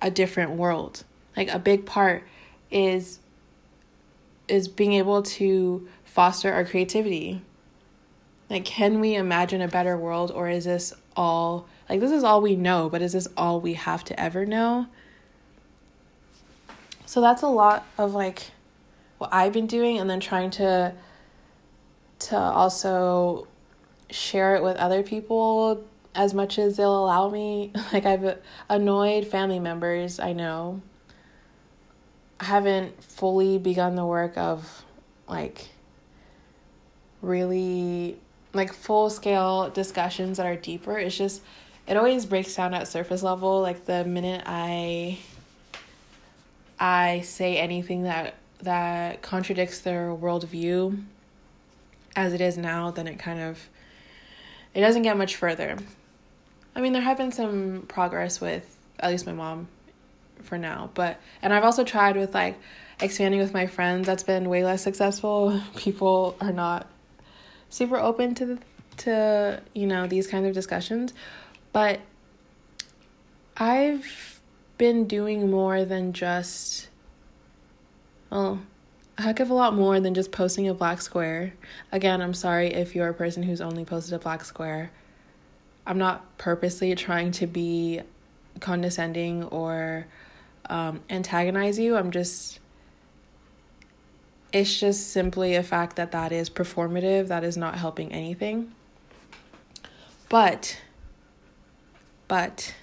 a 0.00 0.10
different 0.10 0.52
world. 0.52 1.02
Like 1.36 1.50
a 1.50 1.58
big 1.58 1.84
part 1.86 2.22
is 2.70 3.18
is 4.46 4.68
being 4.68 4.92
able 4.92 5.22
to 5.22 5.88
foster 6.04 6.52
our 6.52 6.64
creativity 6.64 7.42
like, 8.48 8.64
can 8.64 9.00
we 9.00 9.14
imagine 9.14 9.60
a 9.60 9.68
better 9.68 9.96
world, 9.96 10.30
or 10.30 10.48
is 10.48 10.64
this 10.64 10.92
all 11.16 11.66
like 11.88 12.00
this 12.00 12.12
is 12.12 12.24
all 12.24 12.40
we 12.40 12.56
know, 12.56 12.88
but 12.88 13.02
is 13.02 13.12
this 13.12 13.28
all 13.36 13.60
we 13.60 13.74
have 13.74 14.04
to 14.04 14.20
ever 14.20 14.46
know? 14.46 14.86
So 17.06 17.20
that's 17.20 17.42
a 17.42 17.48
lot 17.48 17.86
of 17.98 18.14
like 18.14 18.50
what 19.18 19.32
I've 19.32 19.52
been 19.52 19.66
doing, 19.66 19.98
and 19.98 20.08
then 20.08 20.20
trying 20.20 20.50
to 20.52 20.94
to 22.18 22.36
also 22.36 23.48
share 24.10 24.54
it 24.56 24.62
with 24.62 24.76
other 24.76 25.02
people 25.02 25.84
as 26.14 26.32
much 26.32 26.58
as 26.58 26.76
they'll 26.76 27.04
allow 27.04 27.28
me. 27.28 27.72
Like 27.92 28.06
I've 28.06 28.38
annoyed 28.68 29.26
family 29.26 29.58
members, 29.58 30.18
I 30.20 30.32
know. 30.32 30.82
I 32.40 32.44
haven't 32.44 33.02
fully 33.02 33.58
begun 33.58 33.94
the 33.96 34.04
work 34.04 34.36
of 34.36 34.84
like 35.28 35.68
really 37.22 38.18
like 38.56 38.72
full 38.72 39.10
scale 39.10 39.70
discussions 39.70 40.38
that 40.38 40.46
are 40.46 40.56
deeper. 40.56 40.98
It's 40.98 41.16
just 41.16 41.42
it 41.86 41.96
always 41.96 42.26
breaks 42.26 42.54
down 42.54 42.74
at 42.74 42.88
surface 42.88 43.22
level. 43.22 43.60
Like 43.60 43.84
the 43.84 44.04
minute 44.04 44.42
I 44.46 45.18
I 46.78 47.20
say 47.20 47.58
anything 47.58 48.02
that 48.04 48.34
that 48.62 49.22
contradicts 49.22 49.80
their 49.80 50.08
worldview 50.08 51.02
as 52.14 52.32
it 52.32 52.40
is 52.40 52.56
now, 52.56 52.90
then 52.90 53.06
it 53.06 53.18
kind 53.18 53.40
of 53.40 53.68
it 54.74 54.80
doesn't 54.80 55.02
get 55.02 55.16
much 55.16 55.36
further. 55.36 55.76
I 56.74 56.80
mean, 56.80 56.92
there 56.92 57.02
have 57.02 57.16
been 57.16 57.32
some 57.32 57.84
progress 57.88 58.40
with 58.40 58.76
at 59.00 59.10
least 59.10 59.26
my 59.26 59.32
mom 59.32 59.68
for 60.42 60.58
now, 60.58 60.90
but 60.94 61.18
and 61.42 61.52
I've 61.52 61.64
also 61.64 61.84
tried 61.84 62.16
with 62.16 62.34
like 62.34 62.58
expanding 63.00 63.40
with 63.40 63.54
my 63.54 63.66
friends. 63.66 64.06
That's 64.06 64.22
been 64.22 64.48
way 64.48 64.64
less 64.64 64.82
successful. 64.82 65.60
People 65.76 66.36
are 66.40 66.52
not 66.52 66.86
super 67.70 67.96
open 67.98 68.34
to 68.36 68.58
to 68.98 69.62
you 69.74 69.86
know 69.86 70.06
these 70.06 70.26
kinds 70.26 70.46
of 70.46 70.54
discussions, 70.54 71.12
but 71.72 72.00
I've 73.56 74.40
been 74.78 75.06
doing 75.06 75.50
more 75.50 75.84
than 75.84 76.12
just 76.12 76.88
well 78.30 78.60
a 79.18 79.22
heck 79.22 79.40
of 79.40 79.48
a 79.48 79.54
lot 79.54 79.74
more 79.74 79.98
than 79.98 80.14
just 80.14 80.30
posting 80.30 80.68
a 80.68 80.74
black 80.74 81.00
square. 81.00 81.54
Again, 81.90 82.20
I'm 82.20 82.34
sorry 82.34 82.68
if 82.68 82.94
you're 82.94 83.08
a 83.08 83.14
person 83.14 83.42
who's 83.42 83.60
only 83.60 83.84
posted 83.84 84.12
a 84.14 84.18
black 84.18 84.44
square. 84.44 84.90
I'm 85.86 85.98
not 85.98 86.36
purposely 86.36 86.94
trying 86.94 87.30
to 87.32 87.46
be 87.46 88.02
condescending 88.60 89.44
or 89.44 90.06
um, 90.68 91.00
antagonize 91.08 91.78
you. 91.78 91.96
I'm 91.96 92.10
just 92.10 92.58
it's 94.52 94.78
just 94.78 95.10
simply 95.10 95.54
a 95.54 95.62
fact 95.62 95.96
that 95.96 96.12
that 96.12 96.32
is 96.32 96.48
performative, 96.48 97.28
that 97.28 97.44
is 97.44 97.56
not 97.56 97.76
helping 97.76 98.12
anything. 98.12 98.72
But, 100.28 100.80
but, 102.28 102.74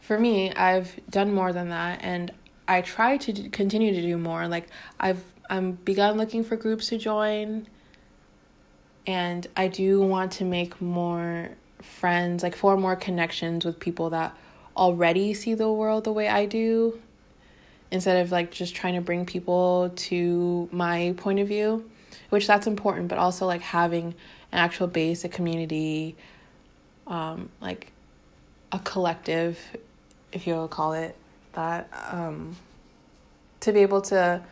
for 0.00 0.18
me, 0.18 0.52
I've 0.52 0.98
done 1.08 1.32
more 1.34 1.52
than 1.52 1.68
that, 1.68 2.00
and 2.02 2.32
I 2.66 2.80
try 2.80 3.16
to 3.18 3.48
continue 3.50 3.94
to 3.94 4.02
do 4.02 4.16
more. 4.16 4.48
Like 4.48 4.68
I've 4.98 5.22
I'm 5.50 5.72
begun 5.72 6.16
looking 6.16 6.44
for 6.44 6.56
groups 6.56 6.88
to 6.88 6.98
join, 6.98 7.66
and 9.06 9.46
I 9.56 9.68
do 9.68 10.00
want 10.00 10.32
to 10.32 10.44
make 10.44 10.80
more 10.80 11.50
friends, 11.82 12.42
like 12.42 12.56
form 12.56 12.80
more 12.80 12.96
connections 12.96 13.64
with 13.64 13.78
people 13.78 14.10
that 14.10 14.36
already 14.76 15.34
see 15.34 15.54
the 15.54 15.70
world 15.70 16.04
the 16.04 16.12
way 16.12 16.28
I 16.28 16.46
do 16.46 17.00
instead 17.92 18.24
of 18.24 18.32
like 18.32 18.50
just 18.50 18.74
trying 18.74 18.94
to 18.94 19.02
bring 19.02 19.26
people 19.26 19.92
to 19.94 20.68
my 20.72 21.14
point 21.18 21.38
of 21.38 21.46
view, 21.46 21.88
which 22.30 22.46
that's 22.46 22.66
important, 22.66 23.06
but 23.06 23.18
also 23.18 23.46
like 23.46 23.60
having 23.60 24.06
an 24.50 24.58
actual 24.58 24.86
base, 24.86 25.24
a 25.24 25.28
community, 25.28 26.16
um, 27.06 27.50
like 27.60 27.92
a 28.72 28.78
collective, 28.78 29.58
if 30.32 30.46
you'll 30.46 30.68
call 30.68 30.94
it 30.94 31.14
that, 31.52 31.88
um, 32.10 32.56
to 33.60 33.72
be 33.72 33.80
able 33.80 34.00
to, 34.00 34.42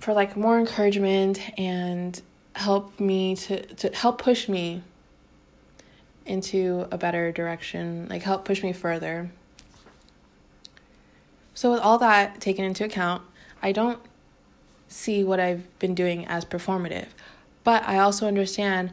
for 0.00 0.12
like 0.12 0.36
more 0.36 0.60
encouragement 0.60 1.40
and 1.58 2.20
help 2.56 3.00
me 3.00 3.34
to, 3.34 3.62
to 3.74 3.88
help 3.96 4.20
push 4.20 4.50
me 4.50 4.82
into 6.26 6.86
a 6.90 6.98
better 6.98 7.32
direction, 7.32 8.06
like 8.10 8.22
help 8.22 8.44
push 8.44 8.62
me 8.62 8.74
further. 8.74 9.30
So, 11.58 11.72
with 11.72 11.80
all 11.80 11.98
that 11.98 12.40
taken 12.40 12.64
into 12.64 12.84
account, 12.84 13.20
I 13.60 13.72
don't 13.72 13.98
see 14.86 15.24
what 15.24 15.40
I've 15.40 15.76
been 15.80 15.92
doing 15.92 16.24
as 16.24 16.44
performative. 16.44 17.08
But 17.64 17.82
I 17.82 17.98
also 17.98 18.28
understand 18.28 18.92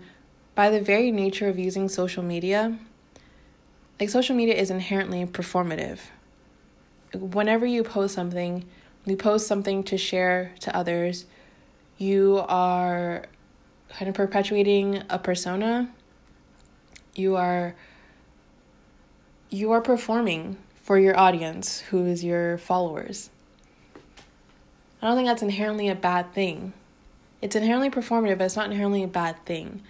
by 0.56 0.72
the 0.72 0.82
very 0.82 1.12
nature 1.12 1.48
of 1.48 1.60
using 1.60 1.88
social 1.90 2.24
media, 2.24 2.80
like 4.00 4.10
social 4.10 4.36
media 4.36 4.56
is 4.56 4.72
inherently 4.72 5.24
performative. 5.28 6.00
Whenever 7.14 7.68
you 7.68 7.84
post 7.84 8.16
something, 8.16 8.66
you 9.06 9.16
post 9.16 9.46
something 9.46 9.84
to 9.84 9.96
share 9.96 10.52
to 10.62 10.76
others, 10.76 11.28
you 12.00 12.44
are 12.48 13.28
kind 13.90 14.10
of 14.10 14.16
perpetuating 14.16 15.04
a 15.08 15.20
persona. 15.20 15.92
You 17.14 17.36
are 17.36 17.76
you 19.52 19.72
are 19.72 19.82
performing 19.82 20.58
for 20.86 21.00
your 21.00 21.18
audience, 21.18 21.80
who 21.80 22.06
is 22.06 22.24
your 22.24 22.60
followers. 22.60 23.32
I 25.02 25.08
don't 25.08 25.16
think 25.16 25.28
that's 25.28 25.42
inherently 25.42 25.90
a 25.90 25.96
bad 25.96 26.32
thing. 26.32 26.74
It's 27.42 27.56
inherently 27.56 27.90
performative, 27.90 28.38
but 28.38 28.46
it's 28.46 28.56
not 28.56 28.70
inherently 28.70 29.02
a 29.02 29.08
bad 29.08 29.44
thing. 29.48 29.82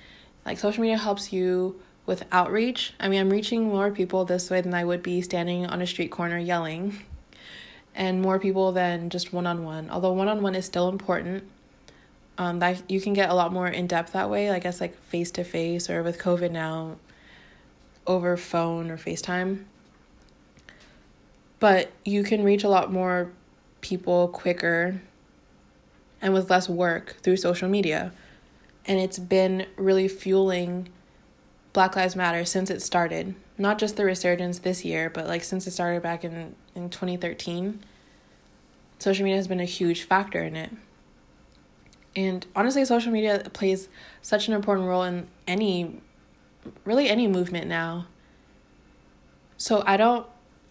Like 0.45 0.57
social 0.57 0.81
media 0.81 0.97
helps 0.97 1.33
you 1.33 1.81
with 2.05 2.23
outreach. 2.31 2.93
I 2.97 3.09
mean, 3.09 3.19
I'm 3.19 3.29
reaching 3.29 3.67
more 3.67 3.91
people 3.91 4.23
this 4.23 4.49
way 4.49 4.61
than 4.61 4.73
I 4.73 4.85
would 4.85 5.03
be 5.03 5.21
standing 5.21 5.65
on 5.65 5.81
a 5.81 5.85
street 5.85 6.11
corner 6.11 6.37
yelling. 6.37 7.03
and 7.93 8.21
more 8.21 8.39
people 8.39 8.71
than 8.71 9.09
just 9.09 9.33
one 9.33 9.47
on 9.47 9.65
one. 9.65 9.89
Although 9.89 10.13
one 10.13 10.29
on 10.29 10.41
one 10.41 10.55
is 10.55 10.65
still 10.65 10.87
important, 10.87 11.43
um, 12.37 12.59
that 12.59 12.89
you 12.89 13.01
can 13.01 13.11
get 13.13 13.29
a 13.29 13.33
lot 13.33 13.51
more 13.51 13.67
in 13.67 13.87
depth 13.87 14.13
that 14.13 14.29
way. 14.29 14.49
I 14.49 14.59
guess 14.59 14.79
like 14.79 14.97
face 15.07 15.31
to 15.31 15.43
face 15.43 15.89
or 15.89 16.03
with 16.03 16.19
COVID 16.19 16.51
now, 16.51 16.95
over 18.07 18.37
phone 18.37 18.89
or 18.89 18.97
FaceTime. 18.97 19.65
But 21.59 21.91
you 22.03 22.23
can 22.23 22.43
reach 22.43 22.63
a 22.63 22.69
lot 22.69 22.91
more 22.91 23.31
people 23.81 24.27
quicker 24.27 25.01
and 26.21 26.33
with 26.33 26.49
less 26.49 26.67
work 26.67 27.17
through 27.21 27.37
social 27.37 27.69
media. 27.69 28.11
And 28.85 28.99
it's 28.99 29.19
been 29.19 29.67
really 29.77 30.07
fueling 30.07 30.89
Black 31.73 31.95
Lives 31.95 32.15
Matter 32.15 32.45
since 32.45 32.69
it 32.69 32.81
started. 32.81 33.35
Not 33.57 33.77
just 33.79 33.95
the 33.95 34.05
resurgence 34.05 34.59
this 34.59 34.83
year, 34.83 35.09
but 35.09 35.27
like 35.27 35.43
since 35.43 35.67
it 35.67 35.71
started 35.71 36.01
back 36.01 36.23
in, 36.23 36.55
in 36.73 36.89
2013. 36.89 37.79
Social 38.99 39.23
media 39.23 39.37
has 39.37 39.47
been 39.47 39.59
a 39.59 39.65
huge 39.65 40.03
factor 40.03 40.43
in 40.43 40.55
it. 40.55 40.71
And 42.15 42.45
honestly, 42.55 42.85
social 42.85 43.11
media 43.11 43.49
plays 43.53 43.89
such 44.21 44.47
an 44.47 44.53
important 44.53 44.87
role 44.87 45.03
in 45.03 45.27
any, 45.47 46.01
really 46.85 47.09
any 47.09 47.27
movement 47.27 47.67
now. 47.67 48.07
So 49.57 49.83
I 49.85 49.97
don't, 49.97 50.25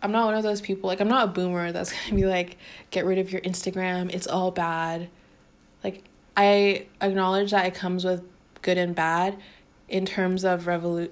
I'm 0.05 0.13
not 0.13 0.27
one 0.27 0.35
of 0.35 0.43
those 0.43 0.61
people, 0.61 0.89
like, 0.89 1.01
I'm 1.01 1.09
not 1.09 1.25
a 1.25 1.33
boomer 1.33 1.73
that's 1.73 1.93
gonna 2.05 2.15
be 2.15 2.27
like, 2.27 2.59
get 2.91 3.07
rid 3.07 3.19
of 3.19 3.33
your 3.33 3.41
Instagram, 3.41 4.13
it's 4.13 4.27
all 4.27 4.51
bad. 4.51 5.09
Like, 5.83 6.05
I 6.37 6.87
acknowledge 7.01 7.53
that 7.53 7.67
it 7.67 7.75
comes 7.75 8.05
with 8.05 8.23
good 8.61 8.77
and 8.77 8.95
bad 8.95 9.39
in 9.89 10.05
terms 10.05 10.45
of 10.45 10.65
revolu 10.65 11.11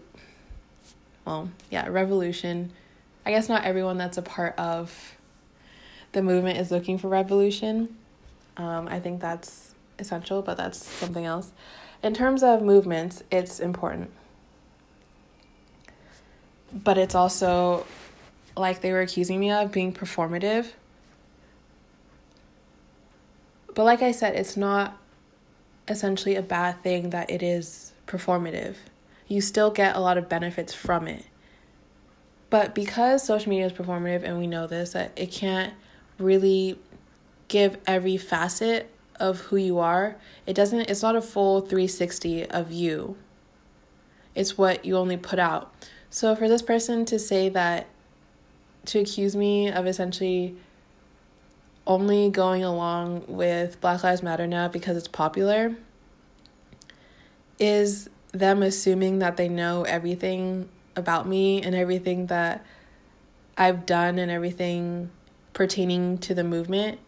well, 1.25 1.49
yeah, 1.71 1.87
revolution. 1.89 2.73
I 3.25 3.31
guess 3.31 3.49
not 3.49 3.65
everyone 3.65 3.97
that's 3.97 4.19
a 4.19 4.23
part 4.23 4.59
of 4.59 5.17
the 6.11 6.21
movement 6.21 6.59
is 6.59 6.71
looking 6.71 6.99
for 6.99 7.09
revolution. 7.09 7.97
Um, 8.57 8.89
I 8.89 8.99
think 9.01 9.21
that's 9.21 9.75
essential, 9.99 10.43
but 10.43 10.57
that's 10.57 10.85
something 10.85 11.25
else. 11.25 11.53
In 12.03 12.13
terms 12.13 12.43
of 12.43 12.63
movements, 12.63 13.23
it's 13.31 13.61
important. 13.61 14.11
But 16.73 16.99
it's 16.99 17.15
also 17.15 17.87
like 18.57 18.81
they 18.81 18.93
were 18.93 19.01
accusing 19.01 19.41
me 19.41 19.51
of 19.51 19.73
being 19.73 19.93
performative. 19.93 20.73
But 23.75 23.85
like 23.85 24.03
I 24.03 24.13
said, 24.13 24.35
it's 24.35 24.57
not 24.57 24.99
essentially 25.89 26.37
a 26.37 26.43
bad 26.43 26.83
thing 26.83 27.11
that 27.11 27.31
it 27.31 27.43
is 27.43 27.93
performative. 28.07 28.77
You 29.29 29.41
still 29.41 29.71
get 29.71 29.97
a 29.97 30.01
lot 30.01 30.19
of 30.19 30.29
benefits 30.29 30.75
from 30.75 31.09
it. 31.09 31.25
But 32.51 32.75
because 32.75 33.25
social 33.25 33.49
media 33.49 33.67
is 33.67 33.73
performative 33.73 34.23
and 34.25 34.39
we 34.39 34.47
know 34.47 34.67
this, 34.67 34.93
that 34.93 35.13
it 35.17 35.33
can't 35.33 35.73
really 36.19 36.79
give 37.49 37.79
every 37.87 38.17
facet 38.17 38.91
of 39.17 39.41
who 39.41 39.57
you 39.57 39.79
are. 39.79 40.17
It 40.47 40.55
doesn't 40.55 40.81
it's 40.91 41.03
not 41.03 41.17
a 41.17 41.23
full 41.23 41.61
360 41.61 42.47
of 42.47 42.73
you. 42.73 43.17
It's 44.35 44.57
what 44.57 44.85
you 44.85 44.97
only 44.97 45.17
put 45.17 45.39
out. 45.39 45.73
So 46.11 46.35
for 46.35 46.49
this 46.49 46.63
person 46.63 47.05
to 47.07 47.19
say 47.19 47.49
that 47.51 47.87
to 48.87 49.01
accuse 49.01 49.37
me 49.37 49.71
of 49.71 49.87
essentially 49.87 50.57
only 51.87 52.31
going 52.31 52.63
along 52.63 53.25
with 53.27 53.81
Black 53.81 54.03
Lives 54.03 54.23
Matter 54.23 54.47
now 54.47 54.69
because 54.69 54.97
it's 54.97 55.09
popular 55.09 55.75
is 57.59 58.09
them 58.33 58.63
assuming 58.63 59.19
that 59.19 59.37
they 59.37 59.49
know 59.49 59.83
everything 59.83 60.69
about 60.97 61.27
me 61.27 61.63
and 61.63 61.75
everything 61.75 62.27
that 62.27 62.65
I've 63.57 63.85
done 63.87 64.19
and 64.19 64.31
everything 64.31 65.11
pertaining 65.53 66.19
to 66.19 66.35
the 66.35 66.45
movement 66.45 66.99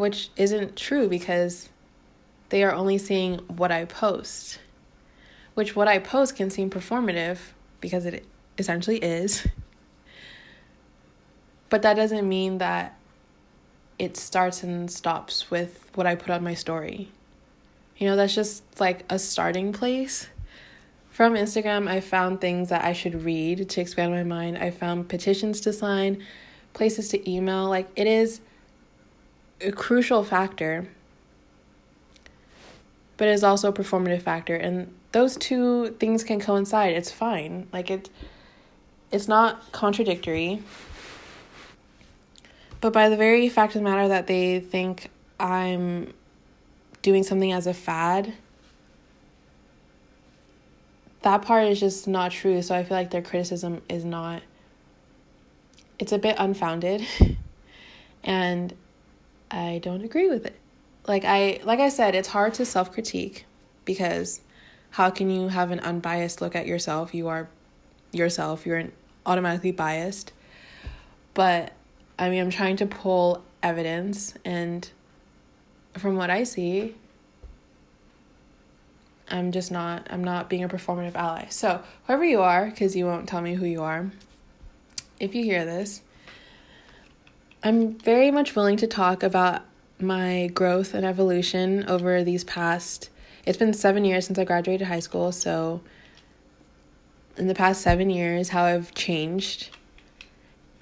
which 0.00 0.30
isn't 0.36 0.76
true 0.76 1.08
because 1.08 1.68
they 2.48 2.64
are 2.64 2.72
only 2.72 2.96
seeing 2.96 3.36
what 3.48 3.70
I 3.70 3.84
post. 3.84 4.58
Which 5.52 5.76
what 5.76 5.88
I 5.88 5.98
post 5.98 6.36
can 6.36 6.48
seem 6.48 6.70
performative 6.70 7.38
because 7.82 8.06
it 8.06 8.24
essentially 8.56 8.96
is. 8.96 9.46
But 11.70 11.82
that 11.82 11.94
doesn't 11.94 12.28
mean 12.28 12.58
that 12.58 12.98
it 13.98 14.16
starts 14.16 14.62
and 14.62 14.90
stops 14.90 15.50
with 15.50 15.90
what 15.94 16.06
I 16.06 16.14
put 16.14 16.30
on 16.30 16.42
my 16.42 16.54
story. 16.54 17.10
You 17.96 18.08
know, 18.08 18.16
that's 18.16 18.34
just 18.34 18.62
like 18.80 19.04
a 19.10 19.18
starting 19.18 19.72
place. 19.72 20.28
From 21.10 21.34
Instagram, 21.34 21.88
I 21.88 22.00
found 22.00 22.40
things 22.40 22.68
that 22.70 22.84
I 22.84 22.92
should 22.92 23.24
read 23.24 23.68
to 23.70 23.80
expand 23.80 24.12
my 24.12 24.22
mind. 24.22 24.58
I 24.58 24.70
found 24.70 25.08
petitions 25.08 25.60
to 25.62 25.72
sign, 25.72 26.22
places 26.72 27.08
to 27.10 27.30
email. 27.30 27.68
Like, 27.68 27.88
it 27.96 28.06
is 28.06 28.40
a 29.60 29.70
crucial 29.70 30.24
factor, 30.24 30.88
but 33.16 33.28
it 33.28 33.32
is 33.32 33.44
also 33.44 33.68
a 33.68 33.72
performative 33.72 34.22
factor. 34.22 34.56
And 34.56 34.94
those 35.12 35.36
two 35.36 35.90
things 35.98 36.24
can 36.24 36.40
coincide. 36.40 36.94
It's 36.94 37.10
fine. 37.10 37.68
Like 37.72 37.90
it 37.90 38.08
it's 39.10 39.26
not 39.26 39.72
contradictory. 39.72 40.62
But 42.80 42.92
by 42.92 43.08
the 43.08 43.16
very 43.16 43.48
fact 43.48 43.74
of 43.74 43.82
the 43.82 43.88
matter 43.88 44.08
that 44.08 44.26
they 44.26 44.60
think 44.60 45.10
I'm 45.38 46.12
doing 47.02 47.22
something 47.22 47.52
as 47.52 47.66
a 47.66 47.74
fad, 47.74 48.32
that 51.22 51.42
part 51.42 51.68
is 51.68 51.78
just 51.78 52.08
not 52.08 52.32
true. 52.32 52.62
So 52.62 52.74
I 52.74 52.84
feel 52.84 52.96
like 52.96 53.10
their 53.10 53.22
criticism 53.22 53.82
is 53.88 54.04
not, 54.04 54.42
it's 55.98 56.12
a 56.12 56.18
bit 56.18 56.36
unfounded. 56.38 57.04
and 58.24 58.74
I 59.50 59.80
don't 59.82 60.02
agree 60.02 60.28
with 60.28 60.46
it. 60.46 60.56
Like 61.06 61.24
I 61.24 61.60
like 61.64 61.80
I 61.80 61.88
said, 61.88 62.14
it's 62.14 62.28
hard 62.28 62.54
to 62.54 62.64
self-critique 62.64 63.46
because 63.84 64.40
how 64.90 65.10
can 65.10 65.30
you 65.30 65.48
have 65.48 65.70
an 65.70 65.80
unbiased 65.80 66.40
look 66.40 66.54
at 66.54 66.66
yourself? 66.66 67.14
You 67.14 67.28
are 67.28 67.48
yourself. 68.12 68.66
You're 68.66 68.84
automatically 69.24 69.72
biased. 69.72 70.32
But 71.34 71.72
I 72.20 72.28
mean, 72.28 72.40
I'm 72.42 72.50
trying 72.50 72.76
to 72.76 72.86
pull 72.86 73.42
evidence 73.62 74.34
and 74.44 74.88
from 75.98 76.16
what 76.16 76.28
I 76.28 76.44
see, 76.44 76.94
I'm 79.28 79.52
just 79.52 79.72
not 79.72 80.06
I'm 80.10 80.22
not 80.22 80.50
being 80.50 80.62
a 80.62 80.68
performative 80.68 81.14
ally. 81.14 81.46
So, 81.48 81.82
whoever 82.06 82.24
you 82.24 82.42
are, 82.42 82.70
cuz 82.70 82.94
you 82.94 83.06
won't 83.06 83.28
tell 83.28 83.40
me 83.40 83.54
who 83.54 83.64
you 83.64 83.82
are. 83.82 84.10
If 85.18 85.34
you 85.34 85.44
hear 85.44 85.64
this, 85.64 86.02
I'm 87.62 87.94
very 87.98 88.30
much 88.30 88.54
willing 88.54 88.76
to 88.78 88.86
talk 88.86 89.22
about 89.22 89.62
my 89.98 90.50
growth 90.52 90.94
and 90.94 91.06
evolution 91.06 91.84
over 91.88 92.22
these 92.22 92.44
past. 92.44 93.08
It's 93.46 93.58
been 93.58 93.72
seven 93.72 94.04
years 94.04 94.26
since 94.26 94.38
I 94.38 94.44
graduated 94.44 94.88
high 94.88 95.00
school, 95.00 95.32
so 95.32 95.80
in 97.36 97.46
the 97.46 97.54
past 97.54 97.80
seven 97.80 98.10
years, 98.10 98.50
how 98.50 98.64
I've 98.64 98.92
changed 98.94 99.70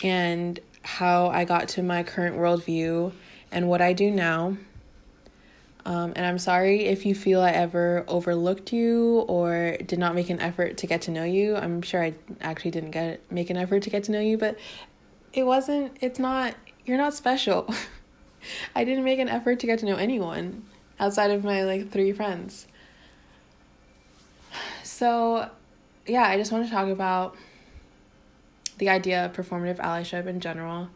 and 0.03 0.61
how 0.98 1.28
I 1.28 1.44
got 1.44 1.68
to 1.70 1.82
my 1.84 2.02
current 2.02 2.37
worldview 2.37 3.12
and 3.52 3.68
what 3.68 3.80
I 3.80 3.92
do 3.92 4.11
now. 4.11 4.56
Um, 5.87 6.12
and 6.16 6.26
I'm 6.26 6.40
sorry 6.40 6.87
if 6.87 7.06
you 7.06 7.14
feel 7.14 7.40
I 7.40 7.52
ever 7.52 8.04
overlooked 8.08 8.72
you 8.72 9.20
or 9.28 9.76
did 9.87 10.00
not 10.00 10.16
make 10.16 10.28
an 10.28 10.40
effort 10.40 10.76
to 10.78 10.88
get 10.88 11.02
to 11.02 11.12
know 11.12 11.22
you. 11.22 11.54
I'm 11.54 11.82
sure 11.82 12.02
I 12.02 12.14
actually 12.40 12.72
didn't 12.72 12.90
get 12.90 13.20
make 13.30 13.48
an 13.48 13.56
effort 13.56 13.84
to 13.84 13.90
get 13.90 14.04
to 14.04 14.12
know 14.12 14.18
you, 14.18 14.37
but 14.37 14.58
it 15.32 15.44
wasn't. 15.44 15.96
It's 16.00 16.18
not 16.18 16.56
you're 16.84 16.98
not 16.98 17.14
special. 17.14 17.72
I 18.74 18.82
didn't 18.82 19.04
make 19.04 19.20
an 19.20 19.28
effort 19.28 19.61
to 19.61 19.66
get 19.66 19.78
to 19.78 19.87
know 19.87 19.96
anyone 19.96 20.64
outside 20.98 21.30
of 21.30 21.44
my 21.44 21.62
like 21.62 21.90
three 21.90 22.12
friends. 22.12 22.66
So, 24.82 25.48
yeah, 26.06 26.24
I 26.24 26.37
just 26.37 26.50
want 26.50 26.64
to 26.64 26.70
talk 26.72 26.88
about 26.88 27.37
the 28.79 28.88
idea 28.88 29.25
of 29.25 29.33
performative 29.33 29.77
allyship 29.77 30.27
in 30.27 30.41
general. 30.41 30.88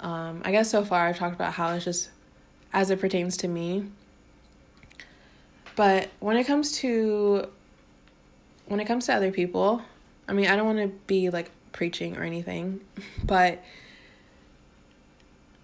Um, 0.00 0.42
I 0.44 0.52
guess 0.52 0.70
so 0.70 0.84
far 0.84 1.06
I've 1.06 1.18
talked 1.18 1.34
about 1.34 1.52
how 1.54 1.72
it's 1.74 1.84
just 1.84 2.10
as 2.72 2.90
it 2.90 3.00
pertains 3.00 3.36
to 3.38 3.48
me. 3.48 3.86
But 5.76 6.08
when 6.20 6.36
it 6.36 6.44
comes 6.44 6.72
to 6.78 7.48
when 8.66 8.80
it 8.80 8.84
comes 8.84 9.06
to 9.06 9.14
other 9.14 9.30
people, 9.30 9.82
I 10.28 10.32
mean, 10.32 10.48
I 10.48 10.56
don't 10.56 10.66
want 10.66 10.78
to 10.78 10.88
be 11.06 11.30
like 11.30 11.50
preaching 11.72 12.16
or 12.16 12.22
anything, 12.22 12.80
but 13.24 13.62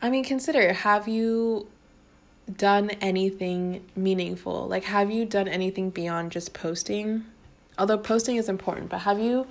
I 0.00 0.10
mean, 0.10 0.24
consider 0.24 0.72
have 0.72 1.08
you 1.08 1.66
done 2.56 2.90
anything 3.00 3.84
meaningful? 3.96 4.66
Like, 4.68 4.84
have 4.84 5.10
you 5.10 5.24
done 5.24 5.48
anything 5.48 5.90
beyond 5.90 6.32
just 6.32 6.52
posting? 6.52 7.24
Although 7.78 7.98
posting 7.98 8.36
is 8.36 8.48
important, 8.48 8.90
but 8.90 8.98
have 8.98 9.18
you 9.18 9.46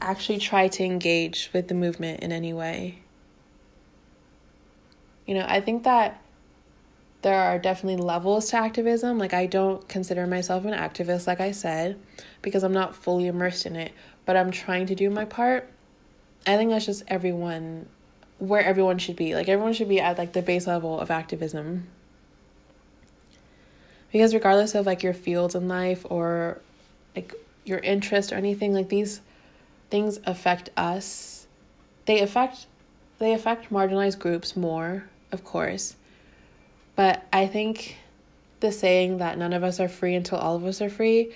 actually 0.00 0.38
try 0.38 0.68
to 0.68 0.84
engage 0.84 1.50
with 1.52 1.68
the 1.68 1.74
movement 1.74 2.20
in 2.20 2.32
any 2.32 2.52
way? 2.52 3.00
You 5.26 5.34
know, 5.34 5.46
I 5.46 5.60
think 5.60 5.84
that 5.84 6.22
there 7.22 7.38
are 7.38 7.58
definitely 7.58 8.02
levels 8.02 8.50
to 8.50 8.56
activism. 8.56 9.18
Like, 9.18 9.34
I 9.34 9.46
don't 9.46 9.86
consider 9.88 10.26
myself 10.26 10.64
an 10.64 10.72
activist, 10.72 11.26
like 11.26 11.40
I 11.40 11.52
said, 11.52 11.98
because 12.42 12.62
I'm 12.62 12.72
not 12.72 12.96
fully 12.96 13.26
immersed 13.26 13.66
in 13.66 13.76
it, 13.76 13.92
but 14.24 14.36
I'm 14.36 14.50
trying 14.50 14.86
to 14.86 14.94
do 14.94 15.10
my 15.10 15.24
part. 15.24 15.70
I 16.46 16.56
think 16.56 16.70
that's 16.70 16.86
just 16.86 17.04
everyone 17.08 17.86
where 18.38 18.64
everyone 18.64 18.98
should 18.98 19.16
be. 19.16 19.34
Like 19.34 19.48
everyone 19.48 19.74
should 19.74 19.88
be 19.88 20.00
at 20.00 20.18
like 20.18 20.32
the 20.32 20.42
base 20.42 20.66
level 20.66 20.98
of 20.98 21.10
activism. 21.10 21.86
Because 24.10 24.34
regardless 24.34 24.74
of 24.74 24.86
like 24.86 25.02
your 25.02 25.12
fields 25.14 25.54
in 25.54 25.68
life 25.68 26.04
or 26.08 26.58
like 27.14 27.34
your 27.64 27.78
interest 27.78 28.32
or 28.32 28.36
anything, 28.36 28.72
like 28.72 28.88
these 28.88 29.20
things 29.90 30.18
affect 30.24 30.70
us. 30.76 31.46
They 32.06 32.20
affect 32.20 32.66
they 33.18 33.34
affect 33.34 33.70
marginalized 33.70 34.18
groups 34.18 34.56
more, 34.56 35.04
of 35.30 35.44
course. 35.44 35.96
But 36.96 37.26
I 37.32 37.46
think 37.46 37.96
the 38.60 38.72
saying 38.72 39.18
that 39.18 39.36
none 39.36 39.52
of 39.52 39.62
us 39.62 39.78
are 39.80 39.88
free 39.88 40.14
until 40.14 40.38
all 40.38 40.56
of 40.56 40.64
us 40.64 40.80
are 40.80 40.90
free 40.90 41.32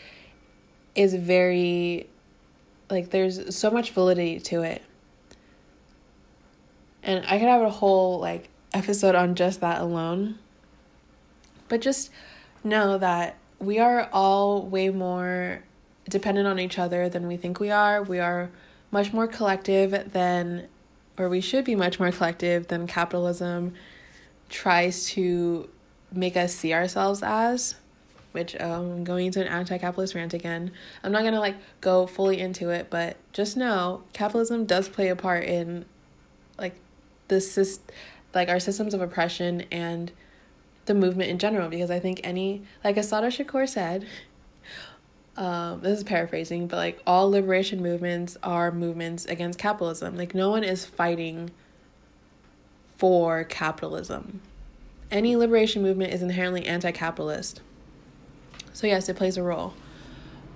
is 0.94 1.14
very 1.14 2.08
like 2.90 3.10
there's 3.10 3.54
so 3.56 3.70
much 3.70 3.90
validity 3.90 4.40
to 4.40 4.62
it 4.62 4.82
and 7.04 7.24
I 7.26 7.38
could 7.38 7.48
have 7.48 7.62
a 7.62 7.70
whole 7.70 8.18
like 8.18 8.48
episode 8.72 9.14
on 9.14 9.34
just 9.34 9.60
that 9.60 9.80
alone. 9.80 10.38
But 11.68 11.80
just 11.80 12.10
know 12.64 12.98
that 12.98 13.36
we 13.58 13.78
are 13.78 14.08
all 14.12 14.62
way 14.62 14.88
more 14.88 15.62
dependent 16.08 16.46
on 16.46 16.58
each 16.58 16.78
other 16.78 17.08
than 17.08 17.26
we 17.26 17.36
think 17.36 17.60
we 17.60 17.70
are. 17.70 18.02
We 18.02 18.18
are 18.18 18.50
much 18.90 19.12
more 19.12 19.26
collective 19.26 20.12
than 20.12 20.68
or 21.16 21.28
we 21.28 21.40
should 21.40 21.64
be 21.64 21.76
much 21.76 22.00
more 22.00 22.10
collective 22.10 22.66
than 22.68 22.86
capitalism 22.86 23.74
tries 24.48 25.06
to 25.06 25.68
make 26.12 26.36
us 26.36 26.54
see 26.54 26.72
ourselves 26.72 27.22
as 27.22 27.76
which 28.34 28.60
um, 28.60 28.90
I'm 28.90 29.04
going 29.04 29.26
into 29.26 29.40
an 29.40 29.46
anti-capitalist 29.46 30.16
rant 30.16 30.34
again. 30.34 30.72
I'm 31.04 31.12
not 31.12 31.22
gonna 31.22 31.38
like 31.38 31.54
go 31.80 32.04
fully 32.08 32.40
into 32.40 32.70
it, 32.70 32.88
but 32.90 33.16
just 33.32 33.56
know 33.56 34.02
capitalism 34.12 34.66
does 34.66 34.88
play 34.88 35.08
a 35.08 35.14
part 35.14 35.44
in 35.44 35.84
like 36.58 36.74
the 37.28 37.78
like 38.34 38.48
our 38.48 38.58
systems 38.58 38.92
of 38.92 39.00
oppression 39.00 39.62
and 39.70 40.10
the 40.86 40.94
movement 40.94 41.30
in 41.30 41.38
general 41.38 41.68
because 41.68 41.92
I 41.92 42.00
think 42.00 42.20
any 42.24 42.62
like 42.82 42.96
Assata 42.96 43.28
Shakur 43.28 43.68
said 43.68 44.04
um, 45.36 45.80
this 45.80 45.98
is 45.98 46.04
paraphrasing, 46.04 46.66
but 46.66 46.76
like 46.76 47.00
all 47.06 47.30
liberation 47.30 47.82
movements 47.82 48.36
are 48.42 48.70
movements 48.70 49.24
against 49.24 49.58
capitalism. 49.58 50.16
Like 50.16 50.34
no 50.34 50.50
one 50.50 50.64
is 50.64 50.84
fighting 50.84 51.50
for 52.96 53.44
capitalism. 53.44 54.40
Any 55.10 55.36
liberation 55.36 55.82
movement 55.82 56.12
is 56.12 56.22
inherently 56.22 56.66
anti-capitalist. 56.66 57.60
So 58.72 58.86
yes, 58.86 59.08
it 59.08 59.16
plays 59.16 59.36
a 59.36 59.42
role. 59.42 59.74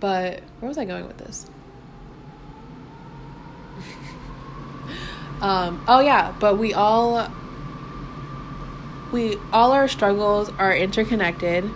But 0.01 0.41
where 0.61 0.69
was 0.69 0.79
I 0.79 0.85
going 0.85 1.07
with 1.07 1.19
this? 1.19 1.47
Um, 5.41 5.85
oh 5.87 6.01
yeah, 6.01 6.35
but 6.41 6.59
we 6.59 6.75
all 6.75 7.31
we 9.13 9.37
all 9.53 9.73
our 9.73 9.87
struggles 9.89 10.51
are 10.59 10.75
interconnected, 10.75 11.71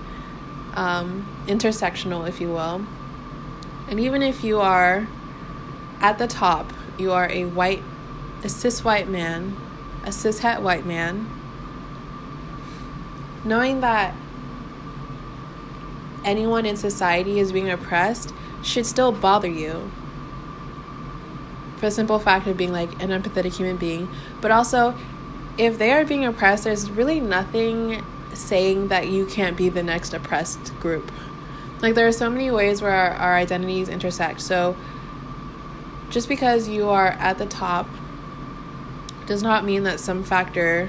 um, 0.75 1.32
intersectional, 1.47 2.29
if 2.29 2.41
you 2.41 2.49
will. 2.49 2.87
And 3.89 3.99
even 4.01 4.23
if 4.23 4.45
you 4.45 4.61
are 4.61 5.09
at 6.01 6.19
the 6.19 6.27
top, 6.27 6.73
you 6.99 7.13
are 7.13 7.29
a 7.31 7.45
white, 7.45 7.83
a 8.43 8.49
cis 8.49 8.85
white 8.85 9.09
man, 9.09 9.57
a 10.05 10.13
cis 10.13 10.41
het 10.41 10.63
white 10.63 10.87
man. 10.87 11.29
Knowing 13.45 13.81
that 13.81 14.15
anyone 16.25 16.65
in 16.65 16.77
society 16.77 17.39
is 17.39 17.53
being 17.53 17.71
oppressed 17.71 18.33
should 18.63 18.87
still 18.87 19.11
bother 19.13 19.49
you 19.49 19.91
for 21.77 21.87
the 21.87 21.91
simple 21.91 22.21
fact 22.21 22.47
of 22.47 22.57
being 22.57 22.73
like 22.73 23.03
an 23.03 23.11
empathetic 23.11 23.57
human 23.57 23.77
being. 23.77 24.09
But 24.41 24.53
also, 24.53 24.95
if 25.59 25.79
they 25.79 25.93
are 25.93 26.05
being 26.05 26.25
oppressed, 26.25 26.65
there's 26.65 26.89
really 26.91 27.19
nothing 27.19 28.05
saying 28.33 28.89
that 28.89 29.09
you 29.09 29.27
can't 29.27 29.57
be 29.57 29.69
the 29.69 29.83
next 29.83 30.15
oppressed 30.15 30.79
group. 30.79 31.11
Like, 31.83 31.95
there 31.95 32.07
are 32.07 32.13
so 32.13 32.31
many 32.31 32.51
ways 32.51 32.81
where 32.81 32.93
our, 32.93 33.11
our 33.11 33.35
identities 33.35 33.89
intersect. 33.89 34.41
So, 34.41 34.77
just 36.11 36.29
because 36.29 36.69
you 36.69 36.89
are 36.89 37.09
at 37.09 37.39
the 37.39 37.47
top 37.47 37.89
does 39.27 39.43
not 39.43 39.65
mean 39.65 39.83
that 39.85 40.01
some 40.01 40.23
factor 40.23 40.89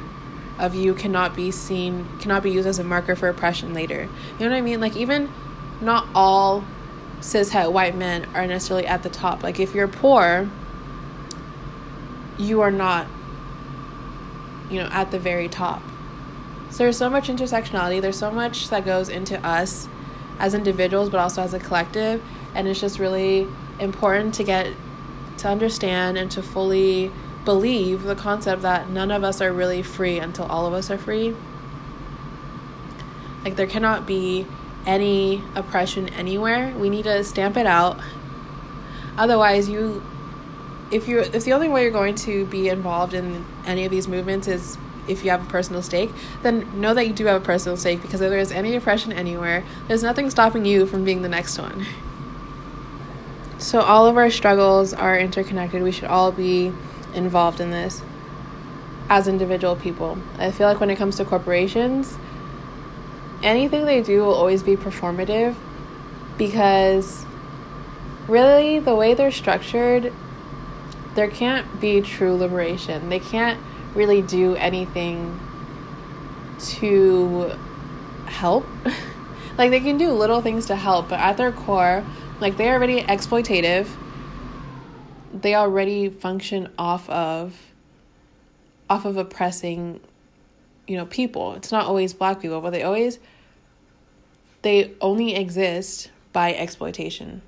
of 0.59 0.75
you 0.75 0.93
cannot 0.93 1.35
be 1.35 1.49
seen, 1.51 2.07
cannot 2.19 2.43
be 2.43 2.51
used 2.51 2.67
as 2.67 2.79
a 2.79 2.83
marker 2.83 3.15
for 3.15 3.27
oppression 3.27 3.73
later. 3.73 4.07
You 4.37 4.45
know 4.45 4.51
what 4.51 4.57
I 4.57 4.61
mean? 4.61 4.79
Like, 4.79 4.95
even 4.95 5.31
not 5.81 6.07
all 6.13 6.63
cis 7.19 7.49
het 7.49 7.71
white 7.71 7.95
men 7.95 8.25
are 8.33 8.45
necessarily 8.45 8.85
at 8.85 9.03
the 9.03 9.09
top. 9.09 9.43
Like, 9.43 9.59
if 9.59 9.73
you're 9.73 9.87
poor, 9.87 10.47
you 12.37 12.61
are 12.61 12.71
not 12.71 13.07
you 14.69 14.79
know 14.79 14.89
at 14.91 15.11
the 15.11 15.19
very 15.19 15.47
top 15.47 15.81
so 16.69 16.79
there's 16.79 16.97
so 16.97 17.09
much 17.09 17.27
intersectionality 17.27 18.01
there's 18.01 18.17
so 18.17 18.31
much 18.31 18.69
that 18.69 18.83
goes 18.85 19.09
into 19.09 19.43
us 19.45 19.87
as 20.39 20.53
individuals 20.53 21.09
but 21.09 21.19
also 21.19 21.41
as 21.41 21.53
a 21.53 21.59
collective. 21.59 22.23
And 22.55 22.67
it's 22.67 22.79
just 22.79 22.99
really 22.99 23.47
important 23.79 24.33
to 24.35 24.43
get 24.43 24.73
to 25.39 25.47
understand 25.47 26.17
and 26.17 26.29
to 26.31 26.43
fully 26.43 27.11
believe 27.45 28.03
the 28.03 28.15
concept 28.15 28.61
that 28.61 28.89
none 28.89 29.11
of 29.11 29.23
us 29.23 29.41
are 29.41 29.51
really 29.51 29.83
free 29.83 30.19
until 30.19 30.45
all 30.45 30.65
of 30.65 30.73
us 30.73 30.89
are 30.89 30.97
free. 30.97 31.35
Like 33.43 33.55
there 33.55 33.67
cannot 33.67 34.05
be 34.05 34.45
any 34.85 35.43
oppression 35.55 36.09
anywhere. 36.09 36.73
We 36.77 36.89
need 36.89 37.03
to 37.03 37.23
stamp 37.23 37.57
it 37.57 37.65
out. 37.65 37.99
Otherwise 39.17 39.69
you 39.69 40.03
if 40.91 41.07
you 41.07 41.19
if 41.19 41.43
the 41.43 41.53
only 41.53 41.67
way 41.67 41.83
you're 41.83 41.91
going 41.91 42.15
to 42.15 42.45
be 42.45 42.69
involved 42.69 43.13
in 43.13 43.45
any 43.65 43.85
of 43.85 43.91
these 43.91 44.07
movements 44.07 44.47
is 44.47 44.77
if 45.07 45.23
you 45.23 45.31
have 45.31 45.45
a 45.45 45.49
personal 45.49 45.81
stake, 45.81 46.11
then 46.41 46.79
know 46.79 46.93
that 46.93 47.07
you 47.07 47.13
do 47.13 47.25
have 47.25 47.41
a 47.41 47.45
personal 47.45 47.77
stake 47.77 48.01
because 48.01 48.21
if 48.21 48.29
there's 48.29 48.51
any 48.51 48.75
oppression 48.75 49.11
anywhere, 49.11 49.63
there's 49.87 50.03
nothing 50.03 50.29
stopping 50.29 50.65
you 50.65 50.85
from 50.85 51.03
being 51.03 51.21
the 51.21 51.29
next 51.29 51.57
one. 51.57 51.85
So 53.57 53.81
all 53.81 54.05
of 54.07 54.17
our 54.17 54.29
struggles 54.29 54.93
are 54.93 55.17
interconnected. 55.17 55.81
We 55.81 55.91
should 55.91 56.09
all 56.09 56.31
be 56.31 56.73
involved 57.13 57.59
in 57.59 57.71
this 57.71 58.01
as 59.09 59.27
individual 59.27 59.75
people. 59.75 60.17
I 60.37 60.51
feel 60.51 60.67
like 60.67 60.79
when 60.79 60.89
it 60.89 60.95
comes 60.95 61.17
to 61.17 61.25
corporations, 61.25 62.17
anything 63.41 63.85
they 63.85 64.01
do 64.01 64.21
will 64.21 64.33
always 64.33 64.63
be 64.63 64.75
performative 64.75 65.55
because 66.37 67.25
really 68.27 68.79
the 68.79 68.95
way 68.95 69.13
they're 69.13 69.31
structured 69.31 70.11
there 71.15 71.27
can't 71.27 71.79
be 71.79 72.01
true 72.01 72.35
liberation. 72.35 73.09
They 73.09 73.19
can't 73.19 73.59
really 73.95 74.21
do 74.21 74.55
anything 74.55 75.39
to 76.59 77.51
help. 78.25 78.65
like 79.57 79.71
they 79.71 79.79
can 79.79 79.97
do 79.97 80.11
little 80.11 80.41
things 80.41 80.67
to 80.67 80.75
help, 80.75 81.09
but 81.09 81.19
at 81.19 81.37
their 81.37 81.51
core, 81.51 82.03
like 82.39 82.57
they're 82.57 82.73
already 82.73 83.01
exploitative. 83.01 83.87
They 85.33 85.55
already 85.55 86.09
function 86.09 86.69
off 86.77 87.09
of 87.09 87.57
off 88.89 89.05
of 89.05 89.17
oppressing 89.17 89.99
you 90.87 90.97
know 90.97 91.05
people. 91.05 91.53
It's 91.53 91.71
not 91.71 91.85
always 91.85 92.13
black 92.13 92.41
people, 92.41 92.61
but 92.61 92.71
they 92.71 92.83
always 92.83 93.19
they 94.61 94.91
only 95.01 95.35
exist 95.35 96.09
by 96.31 96.53
exploitation 96.53 97.41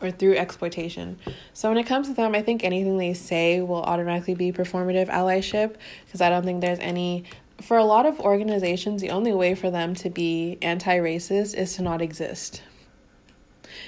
or 0.00 0.10
through 0.10 0.36
exploitation. 0.36 1.18
So 1.52 1.68
when 1.68 1.78
it 1.78 1.84
comes 1.84 2.08
to 2.08 2.14
them, 2.14 2.34
I 2.34 2.42
think 2.42 2.64
anything 2.64 2.98
they 2.98 3.14
say 3.14 3.60
will 3.60 3.82
automatically 3.82 4.34
be 4.34 4.52
performative 4.52 5.08
allyship 5.08 5.76
because 6.06 6.20
I 6.20 6.30
don't 6.30 6.44
think 6.44 6.60
there's 6.60 6.78
any 6.78 7.24
for 7.60 7.76
a 7.76 7.84
lot 7.84 8.06
of 8.06 8.20
organizations, 8.20 9.00
the 9.00 9.10
only 9.10 9.32
way 9.32 9.54
for 9.54 9.70
them 9.70 9.94
to 9.96 10.10
be 10.10 10.58
anti-racist 10.62 11.56
is 11.56 11.74
to 11.76 11.82
not 11.82 12.00
exist. 12.00 12.62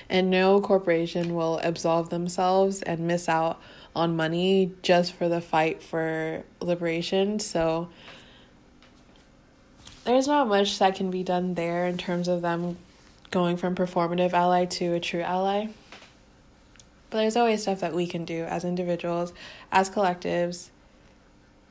And 0.09 0.29
no 0.29 0.61
corporation 0.61 1.35
will 1.35 1.59
absolve 1.59 2.11
themselves 2.11 2.83
and 2.83 3.07
miss 3.07 3.29
out 3.29 3.61
on 3.95 4.17
money 4.17 4.73
just 4.83 5.13
for 5.13 5.29
the 5.29 5.41
fight 5.41 5.83
for 5.83 6.43
liberation. 6.61 7.39
So 7.39 7.89
there's 10.05 10.27
not 10.27 10.49
much 10.49 10.79
that 10.79 10.97
can 10.97 11.11
be 11.11 11.23
done 11.23 11.55
there 11.55 11.87
in 11.87 11.97
terms 11.97 12.29
of 12.29 12.43
them 12.43 12.77
going 13.31 13.57
from 13.57 13.77
performative 13.77 14.33
ally 14.33 14.65
to 14.65 14.95
a 14.95 15.01
true 15.01 15.23
ally. 15.23 15.69
But 17.11 17.19
there's 17.19 17.37
always 17.37 17.63
stuff 17.63 17.81
that 17.81 17.93
we 17.93 18.07
can 18.07 18.25
do 18.25 18.45
as 18.45 18.65
individuals, 18.65 19.33
as 19.73 19.91
collectives. 19.91 20.71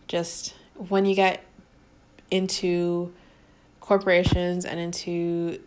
Just 0.07 0.53
when 0.75 1.05
you 1.05 1.15
get 1.15 1.43
into 2.29 3.13
corporations 3.79 4.65
and 4.65 4.79
into 4.79 5.59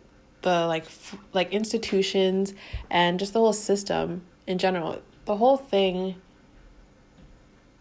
the 0.43 0.67
like 0.67 0.83
f- 0.83 1.17
like 1.33 1.51
institutions 1.51 2.53
and 2.89 3.19
just 3.19 3.33
the 3.33 3.39
whole 3.39 3.53
system 3.53 4.23
in 4.45 4.57
general, 4.57 5.01
the 5.25 5.37
whole 5.37 5.57
thing 5.57 6.15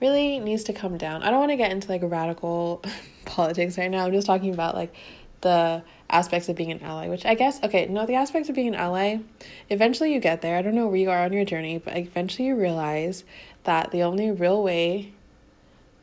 really 0.01 0.41
needs 0.41 0.65
to 0.65 0.73
come 0.73 0.97
down. 0.97 1.23
I 1.23 1.31
don't 1.31 1.39
want 1.39 1.53
to 1.53 1.57
get 1.57 1.71
into 1.71 1.89
like 1.89 2.03
radical 2.05 2.83
politics 3.25 3.79
right 3.79 3.91
now. 3.91 4.07
I'm 4.07 4.13
just 4.13 4.27
talking 4.27 4.53
about 4.53 4.75
like 4.75 4.95
the 5.43 5.83
aspects 6.11 6.49
of 6.49 6.57
being 6.57 6.73
an 6.73 6.83
ally, 6.83 7.09
which 7.09 7.25
I 7.25 7.35
guess, 7.35 7.63
okay, 7.63 7.87
no, 7.87 8.07
the 8.07 8.15
aspects 8.15 8.49
of 8.49 8.55
being 8.55 8.69
an 8.69 8.75
ally, 8.75 9.19
eventually 9.71 10.13
you 10.13 10.21
get 10.21 10.43
there. 10.43 10.57
I 10.57 10.63
don't 10.63 10.75
know 10.75 10.87
where 10.87 10.97
you 10.97 11.11
are 11.11 11.25
on 11.25 11.33
your 11.33 11.45
journey, 11.45 11.79
but 11.79 11.97
eventually 11.97 12.49
you 12.49 12.57
realize 12.57 13.25
that 13.65 13.91
the 13.91 14.03
only 14.03 14.31
real 14.31 14.63
way 14.63 15.13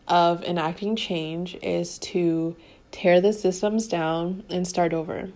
of 0.07 0.43
enacting 0.43 0.95
change 0.95 1.55
is 1.61 1.99
to 1.99 2.55
tear 2.91 3.21
the 3.21 3.33
systems 3.33 3.87
down 3.87 4.43
and 4.49 4.67
start 4.67 4.93
over. 4.93 5.29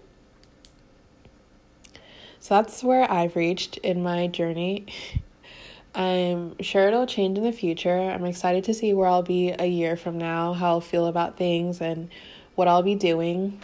So 2.39 2.55
that's 2.55 2.83
where 2.83 3.09
I've 3.09 3.35
reached 3.35 3.77
in 3.77 4.03
my 4.03 4.27
journey. 4.27 4.87
I'm 5.95 6.59
sure 6.59 6.87
it'll 6.87 7.05
change 7.05 7.37
in 7.37 7.43
the 7.43 7.51
future. 7.51 7.95
I'm 7.95 8.25
excited 8.25 8.63
to 8.63 8.73
see 8.73 8.93
where 8.93 9.07
I'll 9.07 9.21
be 9.21 9.51
a 9.51 9.65
year 9.67 9.95
from 9.95 10.17
now, 10.17 10.53
how 10.53 10.69
I'll 10.69 10.81
feel 10.81 11.05
about 11.05 11.37
things, 11.37 11.79
and 11.81 12.09
what 12.55 12.67
I'll 12.67 12.81
be 12.81 12.95
doing. 12.95 13.61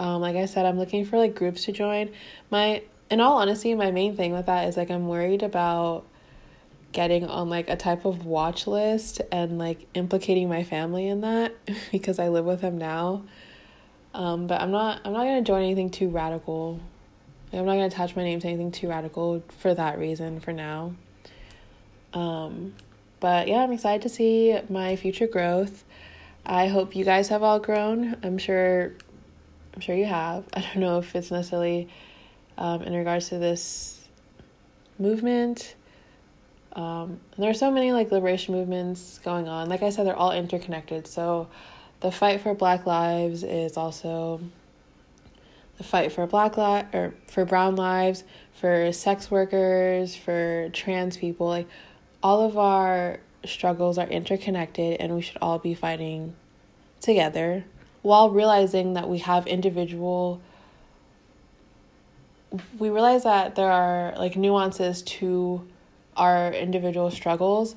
Um, 0.00 0.22
like 0.22 0.34
I 0.34 0.46
said, 0.46 0.64
I'm 0.64 0.78
looking 0.78 1.04
for 1.04 1.18
like 1.18 1.34
groups 1.34 1.66
to 1.66 1.72
join. 1.72 2.10
My, 2.50 2.82
in 3.10 3.20
all 3.20 3.36
honesty, 3.36 3.74
my 3.74 3.90
main 3.90 4.16
thing 4.16 4.32
with 4.32 4.46
that 4.46 4.66
is 4.66 4.78
like 4.78 4.90
I'm 4.90 5.08
worried 5.08 5.42
about 5.42 6.06
getting 6.92 7.26
on 7.26 7.50
like 7.50 7.68
a 7.68 7.76
type 7.76 8.06
of 8.06 8.24
watch 8.24 8.66
list 8.66 9.20
and 9.30 9.58
like 9.58 9.86
implicating 9.92 10.48
my 10.48 10.64
family 10.64 11.06
in 11.06 11.20
that 11.20 11.54
because 11.92 12.18
I 12.18 12.28
live 12.28 12.46
with 12.46 12.62
them 12.62 12.78
now. 12.78 13.24
Um, 14.14 14.46
but 14.46 14.62
I'm 14.62 14.70
not 14.70 15.02
I'm 15.04 15.12
not 15.12 15.24
gonna 15.24 15.42
join 15.42 15.64
anything 15.64 15.90
too 15.90 16.08
radical. 16.08 16.80
I'm 17.52 17.66
not 17.66 17.74
gonna 17.74 17.86
attach 17.86 18.16
my 18.16 18.24
name 18.24 18.40
to 18.40 18.48
anything 18.48 18.72
too 18.72 18.88
radical 18.88 19.42
for 19.58 19.74
that 19.74 19.98
reason 19.98 20.40
for 20.40 20.54
now. 20.54 20.94
Um, 22.14 22.74
but 23.20 23.48
yeah, 23.48 23.58
I'm 23.58 23.70
excited 23.70 24.00
to 24.02 24.08
see 24.08 24.58
my 24.70 24.96
future 24.96 25.26
growth. 25.26 25.84
I 26.46 26.68
hope 26.68 26.96
you 26.96 27.04
guys 27.04 27.28
have 27.28 27.42
all 27.42 27.60
grown. 27.60 28.16
I'm 28.22 28.38
sure 28.38 28.94
I'm 29.74 29.80
sure 29.80 29.94
you 29.94 30.06
have. 30.06 30.44
I 30.54 30.60
don't 30.60 30.76
know 30.76 30.98
if 30.98 31.14
it's 31.14 31.30
necessarily 31.30 31.88
um, 32.58 32.82
in 32.82 32.94
regards 32.94 33.28
to 33.30 33.38
this 33.38 34.08
movement 34.98 35.74
um, 36.72 37.20
there 37.36 37.50
are 37.50 37.54
so 37.54 37.70
many 37.70 37.92
like 37.92 38.12
liberation 38.12 38.54
movements 38.54 39.18
going 39.24 39.48
on. 39.48 39.68
Like 39.68 39.82
I 39.82 39.90
said, 39.90 40.06
they're 40.06 40.16
all 40.16 40.32
interconnected. 40.32 41.06
So 41.06 41.48
the 42.00 42.12
fight 42.12 42.40
for 42.40 42.54
Black 42.54 42.86
lives 42.86 43.42
is 43.42 43.76
also 43.76 44.40
the 45.78 45.84
fight 45.84 46.12
for 46.12 46.26
Black 46.26 46.56
li- 46.56 46.98
or 46.98 47.14
for 47.26 47.44
Brown 47.44 47.74
lives, 47.76 48.24
for 48.54 48.92
sex 48.92 49.30
workers, 49.30 50.14
for 50.14 50.68
trans 50.72 51.16
people. 51.16 51.48
Like 51.48 51.68
all 52.22 52.42
of 52.46 52.56
our 52.56 53.18
struggles 53.44 53.98
are 53.98 54.06
interconnected, 54.06 55.00
and 55.00 55.14
we 55.14 55.22
should 55.22 55.38
all 55.42 55.58
be 55.58 55.74
fighting 55.74 56.36
together 57.00 57.64
while 58.02 58.30
realizing 58.30 58.94
that 58.94 59.08
we 59.08 59.18
have 59.18 59.46
individual 59.46 60.40
we 62.78 62.90
realize 62.90 63.22
that 63.24 63.54
there 63.54 63.70
are 63.70 64.14
like 64.16 64.36
nuances 64.36 65.02
to 65.02 65.66
our 66.16 66.52
individual 66.52 67.10
struggles, 67.10 67.76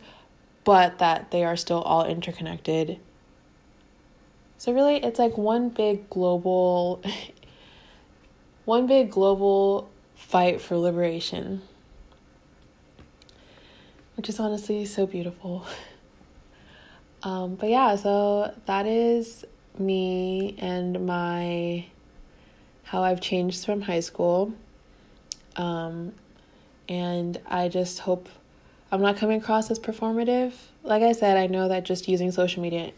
but 0.64 1.00
that 1.00 1.32
they 1.32 1.44
are 1.44 1.56
still 1.56 1.82
all 1.82 2.06
interconnected. 2.06 3.00
So, 4.58 4.74
really, 4.74 4.98
it's 4.98 5.20
like 5.20 5.38
one 5.38 5.70
big 5.70 6.10
global, 6.10 7.04
one 8.66 8.88
big 8.88 9.12
global 9.12 9.90
fight 10.16 10.62
for 10.62 10.78
liberation, 10.78 11.62
which 14.16 14.30
is 14.30 14.40
honestly 14.40 14.86
so 14.86 15.06
beautiful. 15.06 15.66
Um, 17.26 17.56
but 17.56 17.70
yeah, 17.70 17.96
so 17.96 18.54
that 18.66 18.86
is 18.86 19.46
me 19.80 20.56
and 20.58 21.06
my 21.06 21.86
how 22.84 23.04
I've 23.04 23.22
changed 23.22 23.66
from 23.66 23.82
high 23.82 24.02
school. 24.02 24.54
Um, 25.56 26.14
and 26.90 27.40
I 27.48 27.70
just 27.70 28.00
hope 28.00 28.30
I'm 28.92 29.02
not 29.02 29.18
coming 29.18 29.42
across 29.42 29.72
as 29.72 29.80
performative. 29.80 30.54
Like 30.84 31.02
I 31.02 31.14
said, 31.14 31.38
I 31.38 31.48
know 31.48 31.68
that 31.70 31.84
just 31.86 32.08
using 32.08 32.32
social 32.32 32.62
media, 32.62 32.92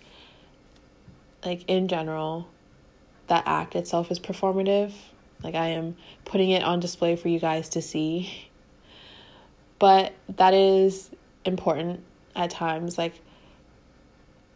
like 1.45 1.63
in 1.67 1.87
general, 1.87 2.47
that 3.27 3.43
act 3.45 3.75
itself 3.75 4.11
is 4.11 4.19
performative. 4.19 4.91
Like 5.43 5.55
I 5.55 5.67
am 5.67 5.95
putting 6.25 6.49
it 6.49 6.63
on 6.63 6.79
display 6.79 7.15
for 7.15 7.29
you 7.29 7.39
guys 7.39 7.69
to 7.69 7.81
see. 7.81 8.49
But 9.79 10.13
that 10.37 10.53
is 10.53 11.09
important 11.43 12.03
at 12.35 12.49
times. 12.49 12.97
Like, 12.97 13.13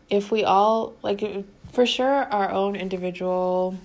if 0.09 0.31
we 0.31 0.43
all, 0.43 0.93
like, 1.01 1.21
for 1.71 1.85
sure, 1.85 2.23
our 2.25 2.49
own 2.49 2.75
individual 2.75 3.77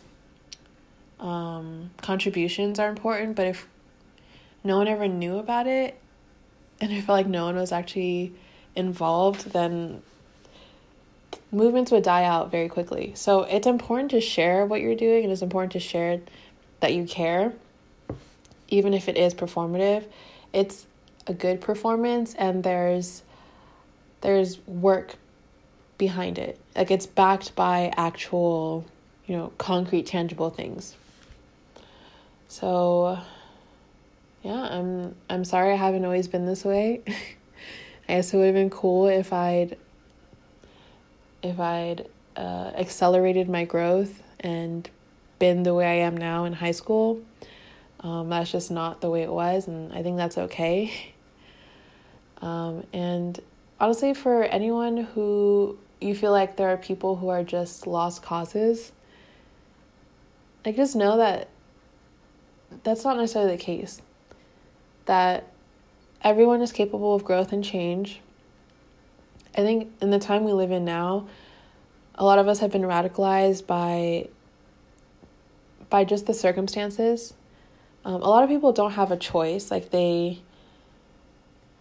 um, 1.20 1.90
contributions 2.00 2.78
are 2.78 2.88
important, 2.88 3.36
but 3.36 3.46
if 3.46 3.66
no 4.62 4.78
one 4.78 4.88
ever 4.88 5.08
knew 5.08 5.38
about 5.38 5.66
it 5.66 5.98
and 6.80 6.92
I 6.92 7.00
felt 7.00 7.16
like 7.16 7.26
no 7.26 7.44
one 7.44 7.56
was 7.56 7.72
actually 7.72 8.32
involved, 8.74 9.52
then 9.52 10.02
movements 11.52 11.90
would 11.92 12.02
die 12.02 12.24
out 12.24 12.50
very 12.50 12.68
quickly. 12.68 13.12
So 13.14 13.42
it's 13.42 13.66
important 13.66 14.10
to 14.10 14.20
share 14.20 14.66
what 14.66 14.80
you're 14.80 14.96
doing 14.96 15.24
and 15.24 15.32
it's 15.32 15.42
important 15.42 15.72
to 15.72 15.80
share 15.80 16.20
that 16.80 16.94
you 16.94 17.04
care, 17.04 17.52
even 18.68 18.92
if 18.92 19.08
it 19.08 19.16
is 19.16 19.34
performative. 19.34 20.04
It's 20.52 20.86
a 21.26 21.34
good 21.34 21.60
performance 21.60 22.34
and 22.34 22.62
there's 22.62 23.22
there's 24.20 24.58
work 24.66 25.16
behind 25.98 26.38
it. 26.38 26.58
Like 26.76 26.90
it's 26.90 27.06
backed 27.06 27.54
by 27.54 27.92
actual, 27.96 28.84
you 29.26 29.36
know, 29.36 29.52
concrete, 29.58 30.06
tangible 30.06 30.50
things. 30.50 30.96
So 32.48 33.18
yeah, 34.42 34.68
I'm 34.70 35.14
I'm 35.30 35.44
sorry 35.44 35.72
I 35.72 35.76
haven't 35.76 36.04
always 36.04 36.28
been 36.28 36.46
this 36.46 36.64
way. 36.64 37.02
I 38.08 38.16
guess 38.16 38.34
it 38.34 38.36
would 38.36 38.46
have 38.46 38.54
been 38.54 38.70
cool 38.70 39.06
if 39.06 39.32
I'd 39.32 39.76
if 41.42 41.58
I'd 41.60 42.06
uh, 42.36 42.72
accelerated 42.76 43.48
my 43.48 43.64
growth 43.64 44.22
and 44.40 44.88
been 45.38 45.62
the 45.62 45.74
way 45.74 45.86
I 45.86 46.06
am 46.06 46.16
now 46.16 46.44
in 46.44 46.52
high 46.52 46.72
school. 46.72 47.20
Um, 48.00 48.28
that's 48.28 48.50
just 48.50 48.70
not 48.70 49.00
the 49.00 49.08
way 49.08 49.22
it 49.22 49.32
was, 49.32 49.66
and 49.66 49.92
I 49.92 50.02
think 50.02 50.16
that's 50.16 50.38
okay. 50.38 50.92
Um, 52.42 52.84
and 52.92 53.40
honestly, 53.80 54.12
for 54.12 54.42
anyone 54.42 54.98
who 54.98 55.78
you 56.04 56.14
feel 56.14 56.32
like 56.32 56.56
there 56.56 56.68
are 56.68 56.76
people 56.76 57.16
who 57.16 57.28
are 57.28 57.42
just 57.42 57.86
lost 57.86 58.22
causes, 58.22 58.92
like 60.64 60.76
just 60.76 60.94
know 60.94 61.16
that 61.16 61.48
that's 62.82 63.04
not 63.04 63.16
necessarily 63.16 63.56
the 63.56 63.62
case 63.62 64.02
that 65.06 65.52
everyone 66.22 66.60
is 66.62 66.72
capable 66.72 67.14
of 67.14 67.24
growth 67.24 67.52
and 67.52 67.64
change. 67.64 68.20
I 69.56 69.60
think 69.60 69.92
in 70.00 70.10
the 70.10 70.18
time 70.18 70.44
we 70.44 70.52
live 70.52 70.72
in 70.72 70.84
now, 70.84 71.28
a 72.14 72.24
lot 72.24 72.38
of 72.38 72.48
us 72.48 72.60
have 72.60 72.70
been 72.70 72.82
radicalized 72.82 73.66
by 73.66 74.28
by 75.90 76.04
just 76.04 76.26
the 76.26 76.34
circumstances. 76.34 77.34
Um, 78.04 78.14
a 78.14 78.28
lot 78.28 78.42
of 78.42 78.50
people 78.50 78.72
don't 78.72 78.92
have 78.92 79.10
a 79.10 79.16
choice. 79.16 79.70
Like 79.70 79.90
they 79.90 80.40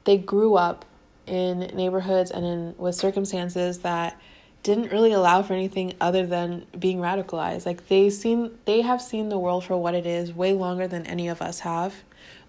they 0.04 0.18
grew 0.18 0.56
up 0.56 0.86
in 1.26 1.60
neighborhoods 1.74 2.32
and 2.32 2.46
in 2.46 2.76
with 2.78 2.96
circumstances 2.96 3.80
that 3.80 4.20
didn't 4.64 4.92
really 4.92 5.12
allow 5.12 5.42
for 5.44 5.54
anything 5.54 5.94
other 6.00 6.26
than 6.26 6.66
being 6.78 7.00
radicalized. 7.00 7.66
Like 7.66 7.88
they 7.88 8.10
seen 8.10 8.58
they 8.66 8.82
have 8.82 9.02
seen 9.02 9.30
the 9.30 9.38
world 9.38 9.66
for 9.66 9.78
what 9.78 9.94
it 9.94 10.06
is 10.06 10.34
way 10.34 10.54
longer 10.54 10.88
than 10.88 11.06
any 11.06 11.28
of 11.28 11.42
us 11.42 11.60
have. 11.62 11.96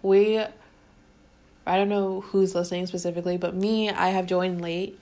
We 0.03 0.45
I 1.67 1.77
don't 1.77 1.89
know 1.89 2.21
who's 2.21 2.55
listening 2.55 2.87
specifically, 2.87 3.37
but 3.37 3.55
me, 3.55 3.91
I 3.91 4.09
have 4.11 4.27
joined 4.27 4.61
late. 4.61 4.99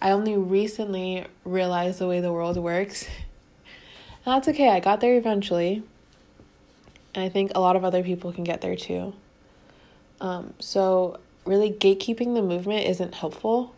I 0.00 0.10
only 0.10 0.36
recently 0.36 1.26
realized 1.44 2.00
the 2.00 2.08
way 2.08 2.20
the 2.20 2.32
world 2.32 2.56
works. 2.56 3.04
And 3.04 3.12
that's 4.34 4.48
okay. 4.48 4.68
I 4.68 4.80
got 4.80 5.00
there 5.00 5.16
eventually. 5.16 5.84
And 7.14 7.22
I 7.24 7.28
think 7.28 7.52
a 7.54 7.60
lot 7.60 7.76
of 7.76 7.84
other 7.84 8.02
people 8.02 8.32
can 8.32 8.42
get 8.42 8.62
there 8.62 8.74
too. 8.74 9.14
Um, 10.20 10.54
so, 10.58 11.20
really, 11.44 11.70
gatekeeping 11.70 12.34
the 12.34 12.42
movement 12.42 12.86
isn't 12.86 13.14
helpful. 13.14 13.74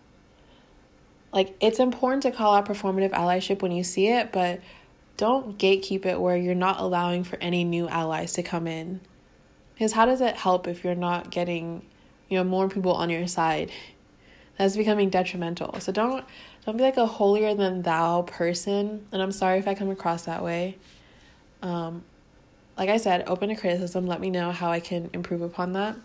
Like, 1.33 1.57
it's 1.61 1.79
important 1.79 2.22
to 2.24 2.31
call 2.31 2.55
out 2.55 2.66
performative 2.66 3.12
allyship 3.12 3.62
when 3.62 3.72
you 3.72 3.83
see 3.83 4.09
it, 4.09 4.31
but 4.33 4.61
don't 5.16 5.59
gatekeep 5.59 6.07
it 6.07 6.20
where 6.20 6.37
you're 6.37 6.55
not 6.55 6.81
allowing 6.81 7.24
for 7.24 7.37
any 7.40 7.64
new 7.64 7.88
allies 7.88 8.33
to 8.35 8.42
come 8.42 8.66
in. 8.66 9.00
Because 9.74 9.92
how 9.92 10.07
does 10.07 10.20
it 10.20 10.37
help 10.37 10.66
if 10.66 10.85
you're 10.85 10.94
not 10.94 11.31
getting 11.31 11.83
you 12.29 12.38
know 12.38 12.44
more 12.44 12.68
people 12.68 12.92
on 12.92 13.11
your 13.11 13.27
side? 13.27 13.70
That's 14.59 14.77
becoming 14.77 15.11
detrimental. 15.11 15.81
So 15.81 15.92
don't 15.92 16.24
don't 16.64 16.77
be 16.77 16.83
like 16.83 16.96
a 16.96 17.07
holier 17.07 17.55
than 17.55 17.83
thou 17.83 18.22
person 18.22 19.07
and 19.12 19.20
i'm 19.20 19.33
sorry 19.33 19.59
if 19.59 19.68
i 19.68 19.74
come 19.74 19.90
across 19.90 20.24
that 20.24 20.42
way. 20.42 20.79
Um 21.62 22.05
like 22.79 22.88
i 22.88 22.96
said 22.96 23.24
open 23.27 23.48
to 23.48 23.57
criticism. 23.57 24.07
Let 24.07 24.20
me 24.20 24.31
know 24.31 24.53
how 24.53 24.70
i 24.70 24.81
can 24.81 25.11
improve 25.12 25.42
upon 25.42 25.72
that 25.74 25.96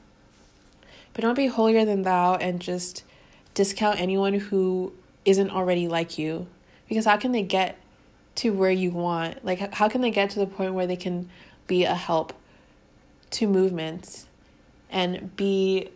but 1.19 1.25
don't 1.25 1.35
be 1.35 1.47
holier 1.47 1.83
than 1.83 2.03
thou 2.03 2.35
and 2.35 2.61
just 2.61 3.03
discount 3.53 3.99
anyone 3.99 4.35
who 4.35 4.93
isn't 5.25 5.49
already 5.49 5.85
like 5.85 6.17
you 6.17 6.47
because 6.87 7.03
how 7.03 7.17
can 7.17 7.33
they 7.33 7.43
get 7.43 7.77
to 8.35 8.51
where 8.51 8.71
you 8.71 8.89
want 8.89 9.43
like 9.43 9.73
how 9.73 9.89
can 9.89 9.99
they 9.99 10.11
get 10.11 10.29
to 10.29 10.39
the 10.39 10.45
point 10.45 10.73
where 10.73 10.87
they 10.87 10.95
can 10.95 11.29
be 11.67 11.83
a 11.83 11.93
help 11.93 12.31
to 13.31 13.47
movements 13.47 14.27
and 14.89 15.35
be 15.35 15.89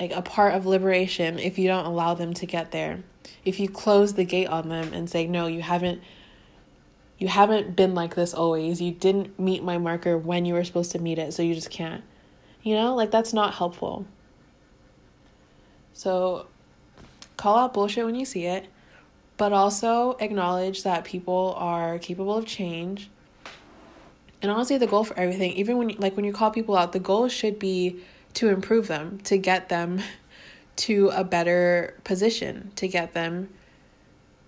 like 0.00 0.10
a 0.10 0.22
part 0.22 0.54
of 0.54 0.66
liberation 0.66 1.38
if 1.38 1.56
you 1.56 1.68
don't 1.68 1.86
allow 1.86 2.14
them 2.14 2.34
to 2.34 2.46
get 2.46 2.72
there. 2.72 3.04
If 3.44 3.60
you 3.60 3.68
close 3.68 4.14
the 4.14 4.24
gate 4.24 4.48
on 4.48 4.70
them 4.70 4.92
and 4.92 5.08
say, 5.08 5.28
"No, 5.28 5.46
you 5.46 5.62
haven't 5.62 6.02
you 7.16 7.28
haven't 7.28 7.76
been 7.76 7.94
like 7.94 8.16
this 8.16 8.34
always. 8.34 8.82
You 8.82 8.90
didn't 8.90 9.38
meet 9.38 9.62
my 9.62 9.78
marker 9.78 10.18
when 10.18 10.46
you 10.46 10.54
were 10.54 10.64
supposed 10.64 10.90
to 10.90 10.98
meet 10.98 11.20
it, 11.20 11.32
so 11.32 11.44
you 11.44 11.54
just 11.54 11.70
can't." 11.70 12.02
You 12.62 12.74
know, 12.76 12.94
like 12.94 13.10
that's 13.10 13.32
not 13.32 13.54
helpful. 13.54 14.06
So 15.92 16.46
call 17.36 17.58
out 17.58 17.74
bullshit 17.74 18.04
when 18.04 18.14
you 18.14 18.24
see 18.24 18.46
it, 18.46 18.66
but 19.36 19.52
also 19.52 20.16
acknowledge 20.20 20.84
that 20.84 21.04
people 21.04 21.54
are 21.58 21.98
capable 21.98 22.36
of 22.36 22.46
change. 22.46 23.10
And 24.40 24.50
honestly, 24.50 24.78
the 24.78 24.86
goal 24.86 25.04
for 25.04 25.18
everything, 25.18 25.52
even 25.52 25.76
when 25.78 25.88
like 25.98 26.16
when 26.16 26.24
you 26.24 26.32
call 26.32 26.50
people 26.50 26.76
out, 26.76 26.92
the 26.92 27.00
goal 27.00 27.28
should 27.28 27.58
be 27.58 28.00
to 28.34 28.48
improve 28.48 28.88
them, 28.88 29.18
to 29.24 29.38
get 29.38 29.68
them 29.68 30.00
to 30.76 31.10
a 31.14 31.24
better 31.24 32.00
position, 32.04 32.72
to 32.76 32.88
get 32.88 33.12
them 33.12 33.48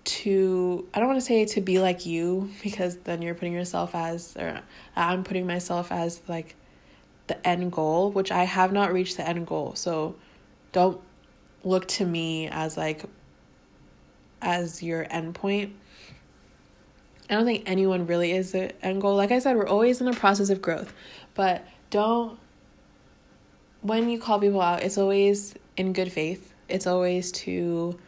to 0.05 0.87
I 0.93 0.99
don't 0.99 1.07
want 1.07 1.19
to 1.19 1.25
say 1.25 1.45
to 1.45 1.61
be 1.61 1.79
like 1.79 2.05
you 2.05 2.51
because 2.61 2.97
then 2.97 3.21
you're 3.21 3.33
putting 3.33 3.53
yourself 3.53 3.95
as 3.95 4.35
or 4.37 4.61
I'm 4.95 5.23
putting 5.23 5.47
myself 5.47 5.91
as 5.91 6.21
like 6.27 6.55
the 7.27 7.47
end 7.47 7.71
goal, 7.71 8.11
which 8.11 8.31
I 8.31 8.43
have 8.43 8.71
not 8.71 8.93
reached 8.93 9.17
the 9.17 9.27
end 9.27 9.47
goal. 9.47 9.73
So 9.75 10.15
don't 10.71 10.99
look 11.63 11.87
to 11.87 12.05
me 12.05 12.47
as 12.47 12.77
like 12.77 13.03
as 14.41 14.83
your 14.83 15.07
end 15.09 15.35
point. 15.35 15.73
I 17.29 17.33
don't 17.33 17.45
think 17.45 17.63
anyone 17.65 18.05
really 18.05 18.33
is 18.33 18.51
the 18.51 18.71
end 18.85 19.01
goal. 19.01 19.15
Like 19.15 19.31
I 19.31 19.39
said, 19.39 19.55
we're 19.55 19.67
always 19.67 19.99
in 19.99 20.07
a 20.07 20.13
process 20.13 20.49
of 20.49 20.61
growth, 20.61 20.93
but 21.33 21.65
don't 21.89 22.37
when 23.81 24.09
you 24.09 24.19
call 24.19 24.39
people 24.39 24.61
out, 24.61 24.81
it's 24.81 24.97
always 24.97 25.53
in 25.77 25.93
good 25.93 26.11
faith. 26.11 26.53
It's 26.67 26.87
always 26.87 27.31
to 27.33 27.99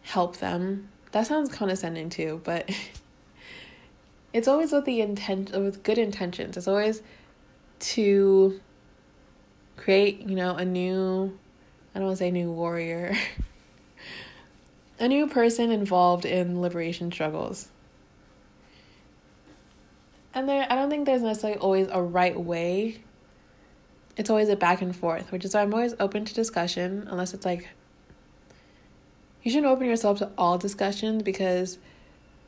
help 0.00 0.38
them. 0.38 0.88
That 1.12 1.26
sounds 1.26 1.52
condescending 1.52 2.08
too, 2.08 2.40
but 2.42 2.70
it's 4.32 4.48
always 4.48 4.72
with 4.72 4.86
the 4.86 5.02
intent 5.02 5.52
with 5.52 5.82
good 5.82 5.98
intentions. 5.98 6.56
It's 6.56 6.68
always 6.68 7.02
to 7.78 8.60
create, 9.76 10.20
you 10.20 10.36
know, 10.36 10.56
a 10.56 10.64
new 10.64 11.38
I 11.94 11.98
don't 11.98 12.08
want 12.08 12.18
to 12.18 12.24
say 12.24 12.30
new 12.30 12.52
warrior. 12.52 13.16
a 15.00 15.08
new 15.08 15.26
person 15.26 15.70
involved 15.70 16.24
in 16.24 16.60
liberation 16.60 17.10
struggles. 17.10 17.68
And 20.34 20.48
there 20.48 20.66
I 20.70 20.74
don't 20.74 20.90
think 20.90 21.06
there's 21.06 21.22
necessarily 21.22 21.58
always 21.58 21.88
a 21.90 22.02
right 22.02 22.38
way. 22.38 23.02
It's 24.16 24.30
always 24.30 24.48
a 24.48 24.56
back 24.56 24.82
and 24.82 24.94
forth, 24.94 25.32
which 25.32 25.44
is 25.44 25.54
why 25.54 25.62
I'm 25.62 25.72
always 25.72 25.94
open 26.00 26.24
to 26.24 26.34
discussion 26.34 27.06
unless 27.10 27.34
it's 27.34 27.44
like 27.46 27.68
you 29.42 29.50
shouldn't 29.52 29.70
open 29.70 29.86
yourself 29.86 30.18
to 30.18 30.30
all 30.36 30.58
discussions 30.58 31.22
because 31.22 31.78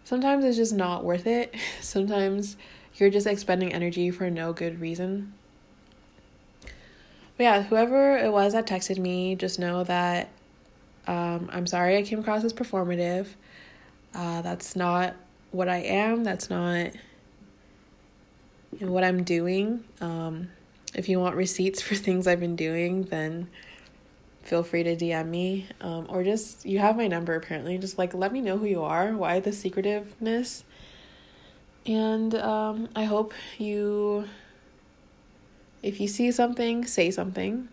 sometimes 0.03 0.45
it's 0.45 0.57
just 0.57 0.75
not 0.75 1.05
worth 1.05 1.27
it. 1.29 1.55
Sometimes 1.81 2.57
you're 2.99 3.11
just 3.11 3.27
expending 3.27 3.73
energy 3.73 4.11
for 4.11 4.29
no 4.31 4.53
good 4.53 4.81
reason. 4.81 5.33
But 6.63 7.45
yeah, 7.45 7.63
whoever 7.63 8.19
it 8.19 8.33
was 8.33 8.53
that 8.53 8.67
texted 8.67 8.99
me, 8.99 9.37
just 9.37 9.59
know 9.59 9.85
that 9.85 10.29
um, 11.07 11.49
I'm 11.53 11.67
sorry 11.67 11.97
I 11.97 12.03
came 12.03 12.19
across 12.19 12.45
as 12.45 12.53
performative. 12.53 13.29
Uh, 14.15 14.43
that's 14.43 14.75
not 14.75 15.15
what 15.53 15.69
I 15.69 15.79
am. 15.79 16.25
That's 16.25 16.51
not 16.51 16.91
what 18.81 19.05
I'm 19.05 19.23
doing. 19.23 19.85
Um, 20.01 20.51
if 20.95 21.09
you 21.09 21.21
want 21.21 21.37
receipts 21.37 21.81
for 21.83 21.95
things 21.95 22.27
I've 22.27 22.41
been 22.41 22.57
doing, 22.57 23.05
then 23.05 23.49
feel 24.43 24.63
free 24.63 24.83
to 24.83 24.97
DM 24.97 25.29
me. 25.29 25.67
Um, 25.81 26.07
or 26.09 26.25
just, 26.25 26.67
you 26.67 26.79
have 26.81 26.97
my 26.97 27.07
number 27.07 27.35
apparently. 27.35 27.79
Just 27.79 27.99
like 27.99 28.15
let 28.15 28.33
me 28.33 28.41
know 28.41 28.59
who 28.59 28.67
you 28.67 28.83
are. 28.83 29.13
Why 29.13 29.41
the 29.41 29.53
secretiveness? 29.53 30.65
And 31.89 32.35
um, 32.35 32.89
I 32.95 33.05
hope 33.05 33.33
you 33.57 34.29
if 35.83 36.01
you 36.01 36.07
see 36.07 36.31
something, 36.31 36.85
say 36.87 37.11
something. 37.11 37.69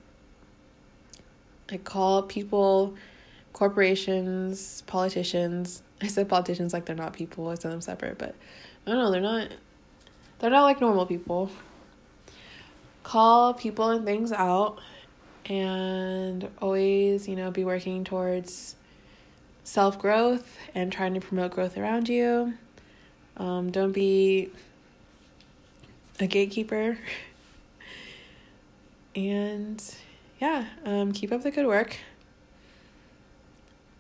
I 1.70 1.78
call 1.78 2.24
people, 2.24 2.96
corporations, 3.52 4.84
politicians. 4.84 5.82
I 6.02 6.08
said 6.08 6.30
politicians 6.30 6.72
like 6.72 6.86
they're 6.86 6.96
not 6.96 7.12
people. 7.12 7.50
I 7.50 7.56
said 7.56 7.72
them 7.72 7.82
separate, 7.82 8.18
but 8.18 8.36
I 8.88 8.92
don't 8.92 9.00
know. 9.00 9.12
They're 9.12 9.22
not. 9.22 9.50
They're 10.40 10.50
not 10.50 10.64
like 10.64 10.80
normal 10.80 11.06
people. 11.06 11.52
Call 13.04 13.54
people 13.54 13.90
and 13.90 14.06
things 14.06 14.32
out, 14.32 14.80
and 15.46 16.48
always, 16.62 17.28
you 17.28 17.36
know, 17.36 17.52
be 17.52 17.66
working 17.66 18.06
towards 18.06 18.76
self 19.66 20.00
growth 20.00 20.58
and 20.74 20.90
trying 20.90 21.16
to 21.16 21.20
promote 21.20 21.52
growth 21.52 21.78
around 21.78 22.08
you. 22.08 22.54
Um, 23.38 23.72
don't 23.72 23.92
be 23.92 24.50
a 26.20 26.28
gatekeeper. 26.28 26.98
And 29.16 29.84
yeah, 30.40 30.66
um, 30.86 31.12
keep 31.12 31.32
up 31.32 31.44
the 31.44 31.52
good 31.52 31.68
work. 31.68 31.98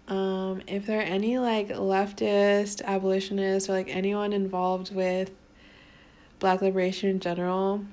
Um, 0.07 0.61
if 0.67 0.85
there 0.85 0.99
are 0.99 1.03
any 1.03 1.39
like 1.39 1.69
leftist 1.69 2.83
abolitionists 2.83 3.69
or 3.69 3.73
like 3.73 3.89
anyone 3.89 4.33
involved 4.33 4.93
with 4.93 5.31
black 6.39 6.61
liberation 6.61 7.09
in 7.09 7.19
general, 7.19 7.83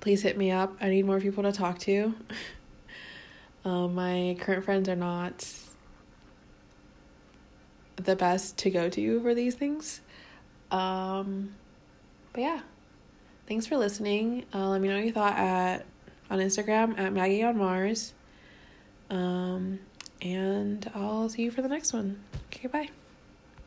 please 0.00 0.22
hit 0.22 0.36
me 0.36 0.50
up. 0.50 0.76
I 0.80 0.90
need 0.90 1.06
more 1.06 1.20
people 1.20 1.44
to 1.44 1.52
talk 1.52 1.78
to. 1.80 2.14
um, 3.64 3.94
my 3.94 4.36
current 4.40 4.64
friends 4.64 4.88
are 4.88 4.96
not 4.96 5.48
the 7.96 8.16
best 8.16 8.58
to 8.58 8.70
go 8.70 8.90
to 8.90 9.22
for 9.22 9.34
these 9.34 9.54
things. 9.54 10.00
Um, 10.70 11.54
but 12.32 12.40
yeah, 12.40 12.60
thanks 13.46 13.66
for 13.66 13.76
listening. 13.76 14.44
Uh, 14.54 14.68
let 14.68 14.80
me 14.80 14.88
know 14.88 14.96
what 14.96 15.04
you 15.04 15.12
thought 15.12 15.36
at 15.36 15.86
on 16.30 16.38
Instagram 16.38 16.98
at 16.98 17.12
Maggie 17.12 17.42
on 17.42 17.56
Mars. 17.56 18.12
Um, 19.10 19.80
and 20.20 20.90
I'll 20.94 21.28
see 21.28 21.42
you 21.42 21.50
for 21.50 21.62
the 21.62 21.68
next 21.68 21.92
one. 21.92 22.20
Okay, 22.52 22.68
bye. 22.68 22.88